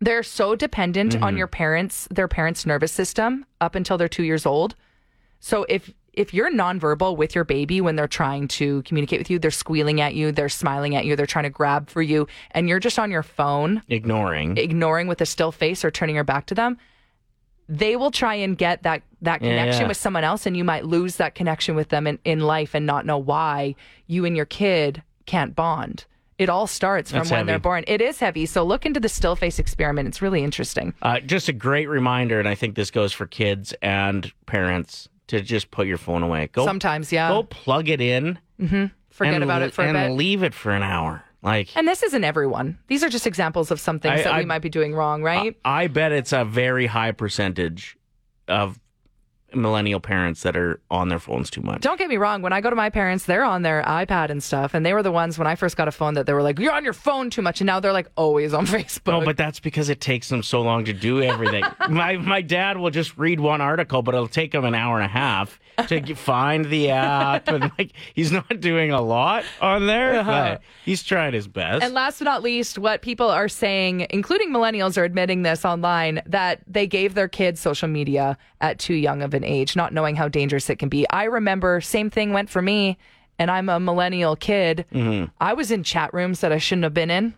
they're 0.00 0.22
so 0.22 0.54
dependent 0.54 1.16
on 1.16 1.20
mm-hmm. 1.20 1.36
your 1.38 1.46
parents 1.46 2.08
their 2.10 2.28
parents 2.28 2.64
nervous 2.64 2.92
system 2.92 3.44
up 3.60 3.74
until 3.74 3.98
they're 3.98 4.08
two 4.08 4.24
years 4.24 4.46
old 4.46 4.74
so 5.38 5.66
if 5.68 5.92
if 6.12 6.34
you're 6.34 6.52
nonverbal 6.52 7.16
with 7.16 7.34
your 7.34 7.44
baby 7.44 7.80
when 7.80 7.96
they're 7.96 8.06
trying 8.08 8.46
to 8.48 8.82
communicate 8.82 9.20
with 9.20 9.30
you 9.30 9.38
they're 9.38 9.50
squealing 9.50 10.00
at 10.00 10.14
you 10.14 10.32
they're 10.32 10.48
smiling 10.48 10.94
at 10.94 11.04
you 11.04 11.16
they're 11.16 11.26
trying 11.26 11.44
to 11.44 11.50
grab 11.50 11.88
for 11.88 12.02
you 12.02 12.26
and 12.50 12.68
you're 12.68 12.80
just 12.80 12.98
on 12.98 13.10
your 13.10 13.22
phone 13.22 13.82
Ignoring. 13.88 14.56
ignoring 14.56 15.06
with 15.06 15.20
a 15.20 15.26
still 15.26 15.52
face 15.52 15.84
or 15.84 15.90
turning 15.90 16.14
your 16.14 16.24
back 16.24 16.46
to 16.46 16.54
them 16.54 16.76
they 17.68 17.96
will 17.96 18.10
try 18.10 18.34
and 18.34 18.58
get 18.58 18.82
that 18.82 19.02
that 19.22 19.40
connection 19.40 19.82
yeah. 19.82 19.88
with 19.88 19.96
someone 19.96 20.24
else 20.24 20.46
and 20.46 20.56
you 20.56 20.64
might 20.64 20.84
lose 20.84 21.16
that 21.16 21.34
connection 21.34 21.74
with 21.74 21.88
them 21.88 22.06
in, 22.06 22.18
in 22.24 22.40
life 22.40 22.74
and 22.74 22.84
not 22.84 23.06
know 23.06 23.18
why 23.18 23.74
you 24.06 24.24
and 24.24 24.36
your 24.36 24.44
kid 24.44 25.02
can't 25.26 25.54
bond. 25.54 26.04
It 26.38 26.48
all 26.48 26.66
starts 26.66 27.10
from 27.10 27.20
That's 27.20 27.30
when 27.30 27.46
they're 27.46 27.60
born. 27.60 27.84
It 27.86 28.00
is 28.00 28.18
heavy. 28.18 28.46
So 28.46 28.64
look 28.64 28.84
into 28.84 28.98
the 28.98 29.08
still 29.08 29.36
face 29.36 29.58
experiment. 29.58 30.08
It's 30.08 30.20
really 30.20 30.42
interesting. 30.42 30.92
Uh, 31.00 31.20
just 31.20 31.48
a 31.48 31.52
great 31.52 31.88
reminder, 31.88 32.40
and 32.40 32.48
I 32.48 32.56
think 32.56 32.74
this 32.74 32.90
goes 32.90 33.12
for 33.12 33.26
kids 33.26 33.74
and 33.80 34.32
parents 34.46 35.08
to 35.32 35.40
just 35.42 35.70
put 35.70 35.86
your 35.86 35.98
phone 35.98 36.22
away. 36.22 36.48
Go 36.52 36.64
Sometimes, 36.64 37.10
yeah. 37.10 37.28
Go 37.28 37.42
plug 37.42 37.88
it 37.88 38.00
in. 38.00 38.38
Mm-hmm. 38.60 38.86
Forget 39.10 39.34
and 39.34 39.42
about 39.44 39.62
it 39.62 39.72
for 39.74 39.82
a 39.82 39.88
and 39.88 39.96
bit. 39.96 40.10
leave 40.16 40.42
it 40.42 40.54
for 40.54 40.72
an 40.72 40.82
hour. 40.82 41.24
Like 41.42 41.76
and 41.76 41.88
this 41.88 42.02
isn't 42.04 42.22
everyone. 42.22 42.78
These 42.86 43.02
are 43.02 43.08
just 43.08 43.26
examples 43.26 43.70
of 43.70 43.80
some 43.80 43.98
things 43.98 44.20
I- 44.20 44.22
that 44.24 44.38
we 44.38 44.44
might 44.44 44.60
be 44.62 44.68
doing 44.68 44.94
wrong, 44.94 45.22
right? 45.22 45.56
I 45.64 45.88
bet 45.88 46.12
it's 46.12 46.32
a 46.32 46.44
very 46.44 46.86
high 46.86 47.12
percentage 47.12 47.96
of 48.46 48.78
millennial 49.54 50.00
parents 50.00 50.42
that 50.42 50.56
are 50.56 50.80
on 50.90 51.08
their 51.08 51.18
phones 51.18 51.50
too 51.50 51.60
much. 51.60 51.80
Don't 51.80 51.98
get 51.98 52.08
me 52.08 52.16
wrong. 52.16 52.42
When 52.42 52.52
I 52.52 52.60
go 52.60 52.70
to 52.70 52.76
my 52.76 52.90
parents, 52.90 53.24
they're 53.24 53.44
on 53.44 53.62
their 53.62 53.82
iPad 53.82 54.30
and 54.30 54.42
stuff, 54.42 54.74
and 54.74 54.84
they 54.84 54.94
were 54.94 55.02
the 55.02 55.12
ones 55.12 55.38
when 55.38 55.46
I 55.46 55.54
first 55.54 55.76
got 55.76 55.88
a 55.88 55.92
phone 55.92 56.14
that 56.14 56.26
they 56.26 56.32
were 56.32 56.42
like, 56.42 56.58
"You're 56.58 56.72
on 56.72 56.84
your 56.84 56.92
phone 56.92 57.30
too 57.30 57.42
much," 57.42 57.60
and 57.60 57.66
now 57.66 57.80
they're 57.80 57.92
like 57.92 58.08
always 58.16 58.54
on 58.54 58.66
Facebook. 58.66 59.20
No, 59.20 59.24
but 59.24 59.36
that's 59.36 59.60
because 59.60 59.88
it 59.88 60.00
takes 60.00 60.28
them 60.28 60.42
so 60.42 60.62
long 60.62 60.84
to 60.84 60.92
do 60.92 61.22
everything. 61.22 61.64
my 61.88 62.16
my 62.16 62.40
dad 62.42 62.78
will 62.78 62.90
just 62.90 63.16
read 63.16 63.40
one 63.40 63.60
article, 63.60 64.02
but 64.02 64.14
it'll 64.14 64.28
take 64.28 64.54
him 64.54 64.64
an 64.64 64.74
hour 64.74 64.96
and 64.96 65.04
a 65.04 65.12
half 65.12 65.58
to 65.88 66.14
find 66.14 66.66
the 66.66 66.90
app, 66.90 67.48
and 67.48 67.70
like 67.78 67.92
he's 68.14 68.32
not 68.32 68.60
doing 68.60 68.90
a 68.90 69.00
lot 69.00 69.44
on 69.60 69.86
there, 69.86 70.20
uh-huh. 70.20 70.30
but 70.30 70.62
he's 70.84 71.02
trying 71.02 71.32
his 71.32 71.48
best. 71.48 71.82
And 71.82 71.94
last 71.94 72.18
but 72.18 72.26
not 72.26 72.42
least, 72.42 72.78
what 72.78 73.02
people 73.02 73.28
are 73.28 73.48
saying, 73.48 74.06
including 74.10 74.50
millennials, 74.50 74.96
are 74.96 75.04
admitting 75.04 75.42
this 75.42 75.64
online 75.64 76.22
that 76.26 76.60
they 76.66 76.86
gave 76.86 77.14
their 77.14 77.28
kids 77.28 77.60
social 77.60 77.88
media 77.88 78.36
at 78.60 78.78
too 78.78 78.94
young 78.94 79.22
of 79.22 79.34
an 79.34 79.41
age, 79.44 79.76
not 79.76 79.92
knowing 79.92 80.16
how 80.16 80.28
dangerous 80.28 80.68
it 80.70 80.76
can 80.76 80.88
be. 80.88 81.08
I 81.10 81.24
remember, 81.24 81.80
same 81.80 82.10
thing 82.10 82.32
went 82.32 82.50
for 82.50 82.62
me, 82.62 82.98
and 83.38 83.50
I'm 83.50 83.68
a 83.68 83.80
millennial 83.80 84.36
kid. 84.36 84.84
I 85.40 85.52
was 85.54 85.70
in 85.70 85.82
chat 85.82 86.12
rooms 86.14 86.40
that 86.40 86.52
I 86.52 86.58
shouldn't 86.58 86.84
have 86.84 86.94
been 86.94 87.10
in 87.10 87.34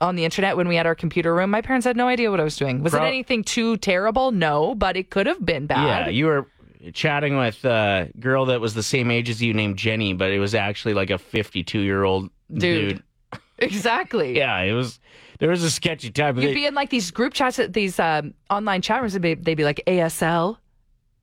on 0.00 0.16
the 0.16 0.24
internet 0.24 0.56
when 0.56 0.68
we 0.68 0.76
had 0.76 0.86
our 0.86 0.94
computer 0.94 1.34
room. 1.34 1.50
My 1.50 1.62
parents 1.62 1.86
had 1.86 1.96
no 1.96 2.06
idea 2.08 2.30
what 2.30 2.40
I 2.40 2.44
was 2.44 2.56
doing. 2.56 2.82
Was 2.82 2.94
it 2.94 3.02
anything 3.02 3.42
too 3.44 3.76
terrible? 3.78 4.30
No, 4.32 4.74
but 4.74 4.96
it 4.96 5.10
could 5.10 5.26
have 5.26 5.44
been 5.44 5.66
bad. 5.66 6.06
yeah, 6.06 6.08
you 6.08 6.26
were 6.26 6.46
chatting 6.92 7.36
with 7.36 7.64
a 7.64 8.10
girl 8.20 8.44
that 8.46 8.60
was 8.60 8.74
the 8.74 8.82
same 8.82 9.10
age 9.10 9.28
as 9.30 9.42
you 9.42 9.54
named 9.54 9.76
Jenny, 9.78 10.12
but 10.12 10.30
it 10.30 10.38
was 10.38 10.54
actually 10.54 10.94
like 10.94 11.10
a 11.10 11.18
52 11.18 11.80
year 11.80 12.04
old 12.04 12.30
Dude. 12.52 12.88
dude. 12.88 13.02
exactly. 13.58 14.36
Yeah, 14.36 14.60
it 14.60 14.72
was. 14.72 15.00
There 15.38 15.50
was 15.50 15.62
a 15.62 15.70
sketchy 15.70 16.10
time. 16.10 16.38
You'd 16.38 16.54
be 16.54 16.66
in 16.66 16.74
like 16.74 16.90
these 16.90 17.10
group 17.10 17.32
chats, 17.34 17.58
at 17.58 17.72
these 17.72 17.98
um, 17.98 18.34
online 18.50 18.82
chat 18.82 19.00
rooms, 19.00 19.14
and 19.14 19.24
they'd 19.24 19.34
be, 19.36 19.42
they'd 19.42 19.54
be 19.54 19.64
like 19.64 19.82
ASL. 19.86 20.58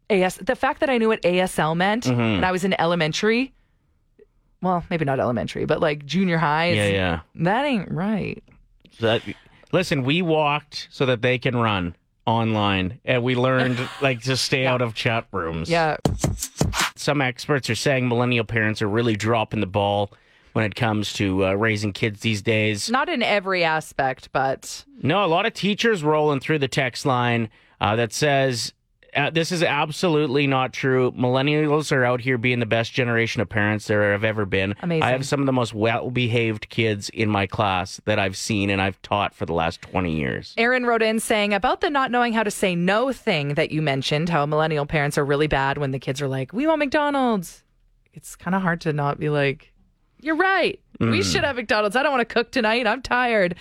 AS. 0.09 0.35
The 0.37 0.55
fact 0.55 0.79
that 0.81 0.89
I 0.89 0.97
knew 0.97 1.07
what 1.07 1.21
ASL 1.21 1.75
meant 1.75 2.03
Mm-hmm. 2.05 2.19
and 2.19 2.45
I 2.45 2.51
was 2.51 2.63
in 2.63 2.79
elementary, 2.79 3.53
well, 4.61 4.83
maybe 4.89 5.05
not 5.05 5.19
elementary, 5.19 5.65
but 5.65 5.79
like 5.81 6.05
junior 6.05 6.37
high, 6.37 6.71
yeah, 6.71 6.87
yeah. 6.87 7.19
that 7.35 7.65
ain't 7.65 7.91
right. 7.91 8.43
That, 8.99 9.21
listen, 9.71 10.03
we 10.03 10.21
walked 10.21 10.87
so 10.91 11.05
that 11.05 11.21
they 11.21 11.37
can 11.37 11.55
run 11.55 11.95
online, 12.25 12.99
and 13.03 13.23
we 13.23 13.35
learned 13.35 13.77
like 14.01 14.21
to 14.23 14.37
stay 14.37 14.65
out 14.65 14.81
of 14.81 14.93
chat 14.93 15.25
rooms. 15.31 15.69
Yeah. 15.69 15.97
Some 16.95 17.21
experts 17.21 17.69
are 17.69 17.75
saying 17.75 18.07
millennial 18.07 18.45
parents 18.45 18.81
are 18.81 18.87
really 18.87 19.15
dropping 19.15 19.59
the 19.59 19.67
ball 19.67 20.11
when 20.53 20.63
it 20.63 20.75
comes 20.75 21.11
to 21.13 21.45
uh, 21.47 21.53
raising 21.53 21.91
kids 21.91 22.21
these 22.21 22.41
days. 22.41 22.89
Not 22.89 23.09
in 23.09 23.21
every 23.23 23.63
aspect, 23.63 24.31
but 24.31 24.85
No, 25.01 25.25
a 25.25 25.27
lot 25.27 25.45
of 25.45 25.53
teachers 25.53 26.03
rolling 26.03 26.39
through 26.39 26.59
the 26.59 26.67
text 26.67 27.05
line 27.05 27.49
uh, 27.81 27.95
that 27.97 28.13
says. 28.13 28.71
Uh, 29.15 29.29
this 29.29 29.51
is 29.51 29.61
absolutely 29.61 30.47
not 30.47 30.73
true. 30.73 31.11
Millennials 31.11 31.91
are 31.91 32.03
out 32.03 32.21
here 32.21 32.37
being 32.37 32.59
the 32.59 32.65
best 32.65 32.93
generation 32.93 33.41
of 33.41 33.49
parents 33.49 33.87
there 33.87 34.11
have 34.11 34.23
ever 34.23 34.45
been. 34.45 34.75
Amazing. 34.81 35.03
I 35.03 35.11
have 35.11 35.25
some 35.25 35.39
of 35.39 35.45
the 35.45 35.51
most 35.51 35.73
well 35.73 36.09
behaved 36.09 36.69
kids 36.69 37.09
in 37.09 37.29
my 37.29 37.45
class 37.45 38.01
that 38.05 38.19
I've 38.19 38.37
seen 38.37 38.69
and 38.69 38.81
I've 38.81 39.01
taught 39.01 39.33
for 39.35 39.45
the 39.45 39.53
last 39.53 39.81
20 39.81 40.15
years. 40.15 40.53
Aaron 40.57 40.85
wrote 40.85 41.01
in 41.01 41.19
saying 41.19 41.53
about 41.53 41.81
the 41.81 41.89
not 41.89 42.11
knowing 42.11 42.33
how 42.33 42.43
to 42.43 42.51
say 42.51 42.75
no 42.75 43.11
thing 43.11 43.55
that 43.55 43.71
you 43.71 43.81
mentioned, 43.81 44.29
how 44.29 44.45
millennial 44.45 44.85
parents 44.85 45.17
are 45.17 45.25
really 45.25 45.47
bad 45.47 45.77
when 45.77 45.91
the 45.91 45.99
kids 45.99 46.21
are 46.21 46.27
like, 46.27 46.53
we 46.53 46.65
want 46.67 46.79
McDonald's. 46.79 47.63
It's 48.13 48.35
kind 48.35 48.55
of 48.55 48.61
hard 48.61 48.81
to 48.81 48.93
not 48.93 49.19
be 49.19 49.29
like, 49.29 49.73
you're 50.21 50.35
right. 50.35 50.79
We 50.99 51.21
should 51.21 51.43
have 51.43 51.57
McDonald's. 51.57 51.95
I 51.97 52.03
don't 52.03 52.13
want 52.13 52.27
to 52.27 52.33
cook 52.33 52.51
tonight. 52.51 52.87
I'm 52.87 53.01
tired. 53.01 53.55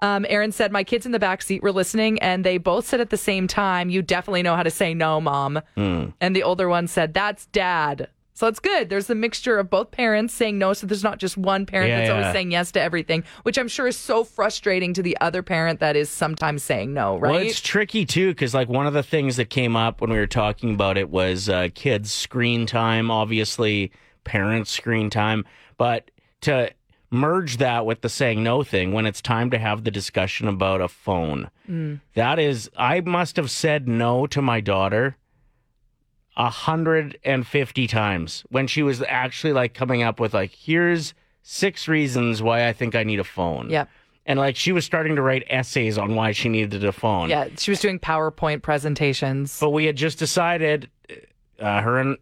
Um, 0.00 0.24
Aaron 0.28 0.52
said, 0.52 0.72
My 0.72 0.84
kids 0.84 1.06
in 1.06 1.12
the 1.12 1.18
back 1.18 1.42
seat 1.42 1.62
were 1.62 1.72
listening, 1.72 2.18
and 2.20 2.44
they 2.44 2.58
both 2.58 2.86
said 2.86 3.00
at 3.00 3.10
the 3.10 3.16
same 3.16 3.46
time, 3.48 3.90
You 3.90 4.02
definitely 4.02 4.42
know 4.42 4.56
how 4.56 4.62
to 4.62 4.70
say 4.70 4.94
no, 4.94 5.20
mom. 5.20 5.60
And 5.76 6.36
the 6.36 6.42
older 6.42 6.68
one 6.68 6.86
said, 6.86 7.14
That's 7.14 7.46
dad. 7.46 8.08
So 8.34 8.46
it's 8.46 8.60
good. 8.60 8.88
There's 8.88 9.10
a 9.10 9.16
mixture 9.16 9.58
of 9.58 9.68
both 9.68 9.90
parents 9.90 10.32
saying 10.32 10.58
no. 10.58 10.72
So 10.72 10.86
there's 10.86 11.02
not 11.02 11.18
just 11.18 11.36
one 11.36 11.66
parent 11.66 11.88
Yeah, 11.88 11.98
that's 11.98 12.10
always 12.10 12.32
saying 12.32 12.52
yes 12.52 12.70
to 12.70 12.80
everything, 12.80 13.24
which 13.42 13.58
I'm 13.58 13.66
sure 13.66 13.88
is 13.88 13.96
so 13.96 14.22
frustrating 14.22 14.94
to 14.94 15.02
the 15.02 15.16
other 15.20 15.42
parent 15.42 15.80
that 15.80 15.96
is 15.96 16.08
sometimes 16.08 16.62
saying 16.62 16.94
no, 16.94 17.18
right? 17.18 17.32
Well, 17.32 17.40
it's 17.42 17.60
tricky 17.60 18.06
too 18.06 18.28
because 18.28 18.54
like 18.54 18.68
one 18.68 18.86
of 18.86 18.92
the 18.92 19.02
things 19.02 19.38
that 19.38 19.50
came 19.50 19.74
up 19.74 20.00
when 20.00 20.10
we 20.10 20.18
were 20.18 20.28
talking 20.28 20.72
about 20.72 20.96
it 20.96 21.10
was 21.10 21.48
uh, 21.48 21.66
kids' 21.74 22.12
screen 22.12 22.64
time, 22.64 23.10
obviously 23.10 23.90
parents' 24.22 24.70
screen 24.70 25.10
time, 25.10 25.44
but 25.76 26.08
to 26.42 26.70
merge 27.10 27.56
that 27.56 27.86
with 27.86 28.00
the 28.02 28.08
saying 28.08 28.42
no 28.42 28.62
thing 28.62 28.92
when 28.92 29.06
it's 29.06 29.22
time 29.22 29.50
to 29.50 29.58
have 29.58 29.84
the 29.84 29.90
discussion 29.90 30.46
about 30.48 30.80
a 30.80 30.88
phone. 30.88 31.50
That 32.14 32.38
is, 32.38 32.70
I 32.76 33.00
must 33.00 33.36
have 33.36 33.50
said 33.50 33.88
no 33.88 34.26
to 34.28 34.40
my 34.42 34.60
daughter 34.60 35.16
a 36.36 36.48
hundred 36.50 37.18
and 37.24 37.46
fifty 37.46 37.86
times 37.86 38.44
when 38.48 38.66
she 38.66 38.82
was 38.82 39.02
actually 39.02 39.52
like 39.52 39.74
coming 39.74 40.02
up 40.02 40.20
with 40.20 40.34
like, 40.34 40.52
here's 40.52 41.12
six 41.42 41.88
reasons 41.88 42.42
why 42.42 42.68
I 42.68 42.72
think 42.72 42.94
I 42.94 43.02
need 43.04 43.20
a 43.20 43.24
phone. 43.24 43.70
Yep. 43.70 43.88
and 44.26 44.38
like 44.38 44.54
she 44.56 44.72
was 44.72 44.84
starting 44.84 45.16
to 45.16 45.22
write 45.22 45.44
essays 45.50 45.96
on 45.98 46.14
why 46.14 46.32
she 46.32 46.48
needed 46.48 46.84
a 46.84 46.92
phone. 46.92 47.28
Yeah, 47.30 47.48
she 47.56 47.70
was 47.70 47.80
doing 47.80 47.98
PowerPoint 47.98 48.62
presentations. 48.62 49.58
But 49.58 49.70
we 49.70 49.86
had 49.86 49.96
just 49.96 50.18
decided, 50.18 50.90
uh, 51.58 51.80
her 51.80 51.98
and 51.98 52.18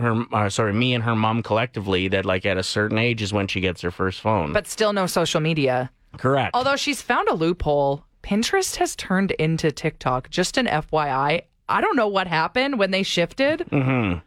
her, 0.00 0.24
uh, 0.32 0.48
sorry, 0.48 0.72
me 0.72 0.94
and 0.94 1.04
her 1.04 1.14
mom 1.16 1.42
collectively, 1.42 2.08
that 2.08 2.24
like 2.24 2.44
at 2.46 2.56
a 2.56 2.62
certain 2.62 2.98
age 2.98 3.22
is 3.22 3.32
when 3.32 3.46
she 3.46 3.60
gets 3.60 3.80
her 3.82 3.90
first 3.90 4.20
phone. 4.20 4.52
But 4.52 4.66
still 4.66 4.92
no 4.92 5.06
social 5.06 5.40
media. 5.40 5.90
correct. 6.18 6.50
Although 6.54 6.76
she's 6.76 7.02
found 7.02 7.28
a 7.28 7.34
loophole. 7.34 8.04
Pinterest 8.22 8.76
has 8.76 8.94
turned 8.96 9.30
into 9.32 9.72
TikTok. 9.72 10.28
Just 10.28 10.58
an 10.58 10.66
FYI. 10.66 11.42
I 11.68 11.80
don't 11.80 11.96
know 11.96 12.08
what 12.08 12.26
happened 12.26 12.78
when 12.78 12.90
they 12.90 13.02
shifted. 13.02 13.60
Mm-hmm. 13.70 14.18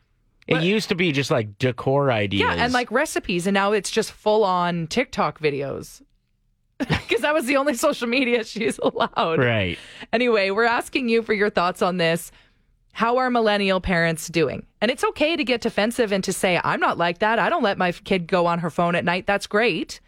it 0.47 0.63
used 0.63 0.89
to 0.89 0.95
be 0.95 1.11
just 1.11 1.29
like 1.29 1.57
decor 1.59 2.11
ideas. 2.11 2.41
Yeah, 2.41 2.53
and 2.53 2.73
like 2.73 2.89
recipes, 2.91 3.45
and 3.45 3.53
now 3.53 3.71
it's 3.71 3.91
just 3.91 4.11
full 4.11 4.43
on 4.43 4.87
TikTok 4.87 5.39
videos. 5.39 6.01
Because 6.79 7.21
that 7.21 7.33
was 7.35 7.45
the 7.45 7.55
only 7.57 7.75
social 7.75 8.07
media 8.07 8.43
she's 8.43 8.77
allowed. 8.83 9.39
right. 9.39 9.77
Anyway, 10.11 10.49
we're 10.49 10.63
asking 10.65 11.07
you 11.07 11.21
for 11.21 11.33
your 11.33 11.49
thoughts 11.49 11.81
on 11.81 11.97
this. 11.97 12.31
How 12.93 13.17
are 13.17 13.31
millennial 13.31 13.81
parents 13.81 14.27
doing? 14.27 14.65
And 14.79 14.91
it's 14.91 15.03
okay 15.03 15.35
to 15.35 15.43
get 15.43 15.61
defensive 15.61 16.11
and 16.13 16.23
to 16.23 16.31
say, 16.31 16.61
I'm 16.63 16.79
not 16.79 16.99
like 16.99 17.19
that. 17.19 17.39
I 17.39 17.49
don't 17.49 17.63
let 17.63 17.79
my 17.79 17.91
kid 17.91 18.27
go 18.27 18.45
on 18.45 18.59
her 18.59 18.69
phone 18.69 18.93
at 18.93 19.03
night. 19.03 19.25
That's 19.25 19.47
great. 19.47 19.99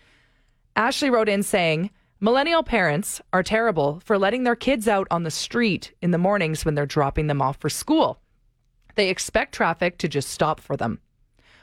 Ashley 0.75 1.09
wrote 1.09 1.27
in 1.27 1.41
saying, 1.41 1.89
Millennial 2.19 2.61
parents 2.61 3.21
are 3.33 3.43
terrible 3.43 4.01
for 4.05 4.19
letting 4.19 4.43
their 4.43 4.55
kids 4.55 4.87
out 4.87 5.07
on 5.09 5.23
the 5.23 5.31
street 5.31 5.93
in 6.01 6.11
the 6.11 6.19
mornings 6.19 6.63
when 6.63 6.75
they're 6.75 6.85
dropping 6.85 7.25
them 7.25 7.41
off 7.41 7.57
for 7.57 7.69
school. 7.69 8.19
They 8.93 9.09
expect 9.09 9.55
traffic 9.55 9.97
to 9.97 10.07
just 10.07 10.29
stop 10.29 10.59
for 10.59 10.77
them. 10.77 10.99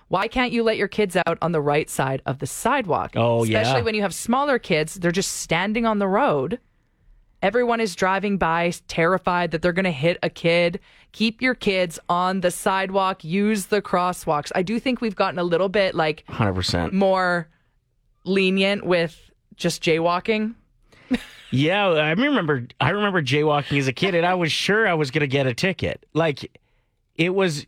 Why 0.08 0.28
can't 0.28 0.52
you 0.52 0.62
let 0.64 0.76
your 0.76 0.88
kids 0.88 1.16
out 1.16 1.38
on 1.40 1.52
the 1.52 1.62
right 1.62 1.88
side 1.88 2.20
of 2.26 2.40
the 2.40 2.46
sidewalk? 2.46 3.12
Oh, 3.14 3.44
yeah. 3.44 3.60
Especially 3.60 3.82
when 3.82 3.94
you 3.94 4.02
have 4.02 4.14
smaller 4.14 4.58
kids, 4.58 4.94
they're 4.96 5.12
just 5.12 5.32
standing 5.32 5.86
on 5.86 6.00
the 6.00 6.08
road. 6.08 6.58
Everyone 7.42 7.80
is 7.80 7.96
driving 7.96 8.38
by 8.38 8.72
terrified 8.86 9.50
that 9.50 9.62
they're 9.62 9.72
going 9.72 9.84
to 9.84 9.90
hit 9.90 10.16
a 10.22 10.30
kid. 10.30 10.78
Keep 11.10 11.42
your 11.42 11.54
kids 11.54 11.98
on 12.08 12.40
the 12.40 12.50
sidewalk. 12.52 13.24
Use 13.24 13.66
the 13.66 13.82
crosswalks. 13.82 14.52
I 14.54 14.62
do 14.62 14.78
think 14.78 15.00
we've 15.00 15.16
gotten 15.16 15.38
a 15.40 15.44
little 15.44 15.68
bit 15.68 15.94
like 15.94 16.24
100%. 16.28 16.92
more 16.92 17.48
lenient 18.24 18.86
with 18.86 19.30
just 19.56 19.82
jaywalking. 19.82 20.54
Yeah, 21.50 21.88
I 21.88 22.12
remember 22.12 22.66
I 22.80 22.90
remember 22.90 23.20
jaywalking 23.20 23.78
as 23.78 23.86
a 23.86 23.92
kid 23.92 24.14
and 24.14 24.24
I 24.24 24.34
was 24.34 24.50
sure 24.50 24.88
I 24.88 24.94
was 24.94 25.10
going 25.10 25.20
to 25.20 25.26
get 25.26 25.46
a 25.46 25.52
ticket. 25.52 26.06
Like 26.14 26.50
it 27.16 27.34
was 27.34 27.66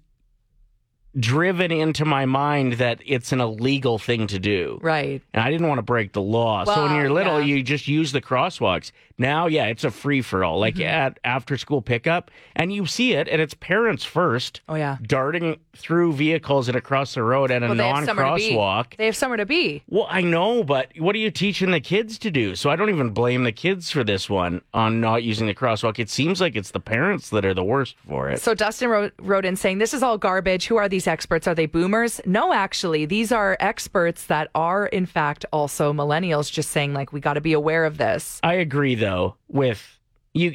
driven 1.18 1.70
into 1.70 2.04
my 2.04 2.26
mind 2.26 2.74
that 2.74 3.00
it's 3.06 3.32
an 3.32 3.40
illegal 3.40 3.98
thing 3.98 4.26
to 4.28 4.38
do. 4.38 4.78
Right. 4.82 5.22
And 5.32 5.42
I 5.42 5.50
didn't 5.50 5.68
want 5.68 5.78
to 5.78 5.82
break 5.82 6.12
the 6.12 6.22
law. 6.22 6.64
so 6.64 6.82
when 6.84 6.96
you're 6.96 7.10
little, 7.10 7.40
yeah. 7.40 7.46
you 7.56 7.62
just 7.62 7.86
use 7.88 8.12
the 8.12 8.20
crosswalks. 8.20 8.90
Now, 9.16 9.46
yeah, 9.46 9.66
it's 9.66 9.84
a 9.84 9.92
free 9.92 10.22
for 10.22 10.42
all. 10.44 10.58
Like 10.58 10.74
Mm-hmm. 10.74 10.82
at 10.82 11.20
after 11.22 11.56
school 11.56 11.80
pickup, 11.82 12.32
and 12.56 12.72
you 12.72 12.84
see 12.84 13.12
it, 13.12 13.28
and 13.28 13.40
it's 13.40 13.54
parents 13.54 14.02
first. 14.04 14.60
Oh, 14.68 14.74
yeah. 14.74 14.96
darting 15.02 15.60
through 15.76 16.14
vehicles 16.14 16.66
and 16.68 16.76
across 16.76 17.14
the 17.14 17.22
road 17.22 17.52
at 17.52 17.62
a 17.62 17.66
Well, 17.66 17.76
they 17.76 17.86
have 17.88 18.04
somewhere 18.06 18.26
to 18.30 18.34
be. 18.36 18.54
non-crosswalk. 18.56 18.96
They 18.96 19.06
have 19.06 19.14
somewhere 19.16 19.36
to 19.36 19.46
be. 19.46 19.84
Well, 19.88 20.08
I 20.10 20.22
know, 20.22 20.64
but 20.64 20.88
what 20.98 21.14
are 21.14 21.18
you 21.18 21.30
teaching 21.30 21.70
the 21.70 21.80
kids 21.80 22.18
to 22.20 22.30
do? 22.32 22.56
So 22.56 22.70
I 22.70 22.76
don't 22.76 22.88
even 22.90 23.10
blame 23.10 23.44
the 23.44 23.52
kids 23.52 23.88
for 23.90 24.02
this 24.02 24.28
one 24.28 24.62
on 24.72 25.00
not 25.00 25.22
using 25.22 25.46
the 25.46 25.54
crosswalk. 25.54 25.98
It 26.00 26.10
seems 26.10 26.40
like 26.40 26.56
it's 26.56 26.72
the 26.72 26.80
parents 26.80 27.30
that 27.30 27.44
are 27.44 27.54
the 27.54 27.64
worst 27.64 27.94
for 28.08 28.30
it. 28.30 28.40
So 28.40 28.52
Dustin 28.54 28.88
wrote, 28.88 29.12
wrote 29.20 29.44
in 29.44 29.54
saying, 29.54 29.78
This 29.78 29.94
is 29.94 30.02
all 30.02 30.18
garbage. 30.18 30.66
Who 30.66 30.76
are 30.76 30.88
these 30.88 31.03
experts? 31.06 31.46
Are 31.46 31.54
they 31.54 31.66
boomers? 31.66 32.20
No, 32.26 32.52
actually, 32.52 33.04
these 33.06 33.32
are 33.32 33.56
experts 33.60 34.26
that 34.26 34.50
are, 34.54 34.86
in 34.86 35.06
fact, 35.06 35.44
also 35.52 35.92
millennials, 35.92 36.50
just 36.50 36.70
saying, 36.70 36.94
like, 36.94 37.12
we 37.12 37.20
got 37.20 37.34
to 37.34 37.40
be 37.40 37.52
aware 37.52 37.84
of 37.84 37.98
this. 37.98 38.40
I 38.42 38.54
agree, 38.54 38.94
though, 38.94 39.36
with 39.48 39.98
you 40.32 40.54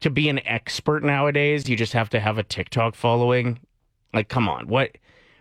to 0.00 0.10
be 0.10 0.28
an 0.28 0.46
expert 0.46 1.02
nowadays. 1.02 1.68
You 1.68 1.76
just 1.76 1.92
have 1.92 2.10
to 2.10 2.20
have 2.20 2.38
a 2.38 2.42
TikTok 2.42 2.94
following. 2.94 3.58
Like, 4.12 4.28
come 4.28 4.48
on, 4.48 4.68
what? 4.68 4.96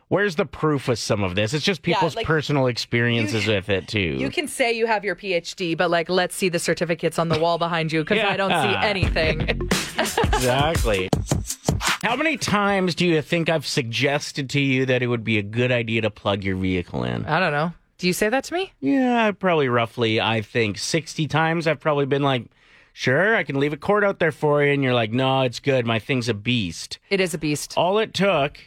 Where's 0.09 0.37
the 0.37 0.45
proof 0.45 0.87
of 0.87 0.97
some 0.97 1.21
of 1.21 1.35
this? 1.35 1.53
It's 1.53 1.65
just 1.65 1.81
people's 1.81 2.15
like, 2.15 2.25
personal 2.25 2.67
experiences 2.67 3.45
with 3.45 3.67
it 3.69 3.89
too. 3.89 3.99
You 3.99 4.29
can 4.29 4.47
say 4.47 4.71
you 4.71 4.87
have 4.87 5.03
your 5.03 5.17
PhD, 5.17 5.77
but, 5.77 5.89
like, 5.89 6.09
let's 6.09 6.35
see 6.35 6.47
the 6.49 6.59
certificates 6.59 7.19
on 7.19 7.27
the 7.27 7.37
wall 7.37 7.57
behind 7.57 7.91
you 7.91 8.03
because 8.03 8.19
I 8.19 8.37
don't 8.37 8.49
see 8.49 8.87
anything. 8.87 9.41
exactly. 9.99 11.09
How 12.07 12.15
many 12.15 12.37
times 12.37 12.95
do 12.95 13.05
you 13.05 13.21
think 13.21 13.49
I've 13.49 13.67
suggested 13.67 14.49
to 14.51 14.61
you 14.61 14.85
that 14.85 15.03
it 15.03 15.07
would 15.07 15.25
be 15.25 15.39
a 15.39 15.43
good 15.43 15.73
idea 15.73 15.99
to 16.03 16.09
plug 16.09 16.41
your 16.41 16.55
vehicle 16.55 17.03
in? 17.03 17.25
I 17.25 17.37
don't 17.41 17.51
know. 17.51 17.73
Do 17.97 18.07
you 18.07 18.13
say 18.13 18.29
that 18.29 18.45
to 18.45 18.53
me? 18.53 18.71
Yeah, 18.79 19.29
probably 19.33 19.67
roughly, 19.67 20.21
I 20.21 20.41
think 20.41 20.77
60 20.77 21.27
times 21.27 21.67
I've 21.67 21.81
probably 21.81 22.05
been 22.05 22.23
like, 22.23 22.45
sure, 22.93 23.35
I 23.35 23.43
can 23.43 23.59
leave 23.59 23.73
a 23.73 23.77
cord 23.77 24.05
out 24.05 24.19
there 24.19 24.31
for 24.31 24.63
you. 24.63 24.71
And 24.71 24.81
you're 24.85 24.93
like, 24.93 25.11
no, 25.11 25.41
it's 25.41 25.59
good. 25.59 25.85
My 25.85 25.99
thing's 25.99 26.29
a 26.29 26.33
beast. 26.33 26.97
It 27.09 27.19
is 27.19 27.33
a 27.33 27.37
beast. 27.37 27.73
All 27.75 27.99
it 27.99 28.13
took 28.13 28.57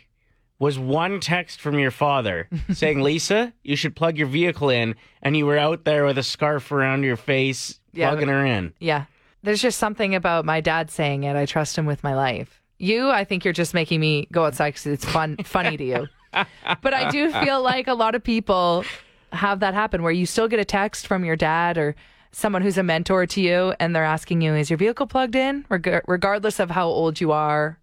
was 0.59 0.79
one 0.79 1.19
text 1.19 1.63
from 1.63 1.79
your 1.79 1.91
father 1.91 2.47
saying, 2.75 3.01
Lisa, 3.01 3.55
you 3.63 3.75
should 3.75 3.97
plug 3.97 4.19
your 4.19 4.27
vehicle 4.27 4.69
in. 4.69 4.97
And 5.23 5.35
you 5.35 5.47
were 5.47 5.57
out 5.57 5.85
there 5.87 6.05
with 6.05 6.19
a 6.19 6.23
scarf 6.23 6.71
around 6.73 7.05
your 7.05 7.17
face, 7.17 7.81
Yeah, 7.95 8.11
plugging 8.11 8.29
her 8.29 8.45
in. 8.45 8.75
Yeah. 8.81 9.07
There's 9.43 9.63
just 9.63 9.79
something 9.79 10.15
about 10.15 10.45
my 10.45 10.61
dad 10.61 10.91
saying 10.91 11.25
it. 11.25 11.37
I 11.37 11.47
trust 11.47 11.79
him 11.79 11.87
with 11.87 12.05
my 12.05 12.15
life. 12.15 12.60
You, 12.81 13.11
I 13.11 13.25
think 13.25 13.45
you're 13.45 13.53
just 13.53 13.75
making 13.75 14.01
me 14.01 14.27
go 14.33 14.47
outside 14.47 14.71
because 14.71 14.87
it's 14.87 15.05
fun, 15.05 15.37
funny 15.45 15.77
to 15.77 15.85
you. 15.85 16.09
But 16.33 16.95
I 16.95 17.11
do 17.11 17.31
feel 17.31 17.63
like 17.63 17.89
a 17.89 17.95
lot 17.95 18.15
of 18.15 18.25
people 18.25 18.85
have 19.33 19.61
that 19.61 19.75
happen 19.75 20.03
where 20.03 20.13
you 20.13 20.27
still 20.27 20.49
get 20.49 20.59
a 20.59 20.65
text 20.65 21.07
from 21.07 21.25
your 21.25 21.37
dad 21.37 21.77
or 21.77 21.95
someone 22.33 22.63
who's 22.63 22.79
a 22.79 22.83
mentor 22.83 23.27
to 23.27 23.41
you 23.41 23.75
and 23.79 23.95
they're 23.95 24.05
asking 24.05 24.41
you, 24.41 24.55
is 24.55 24.71
your 24.71 24.77
vehicle 24.77 25.07
plugged 25.07 25.35
in? 25.35 25.67
Reg- 25.69 26.03
regardless 26.07 26.59
of 26.59 26.71
how 26.71 26.89
old 26.89 27.21
you 27.21 27.33
are, 27.33 27.79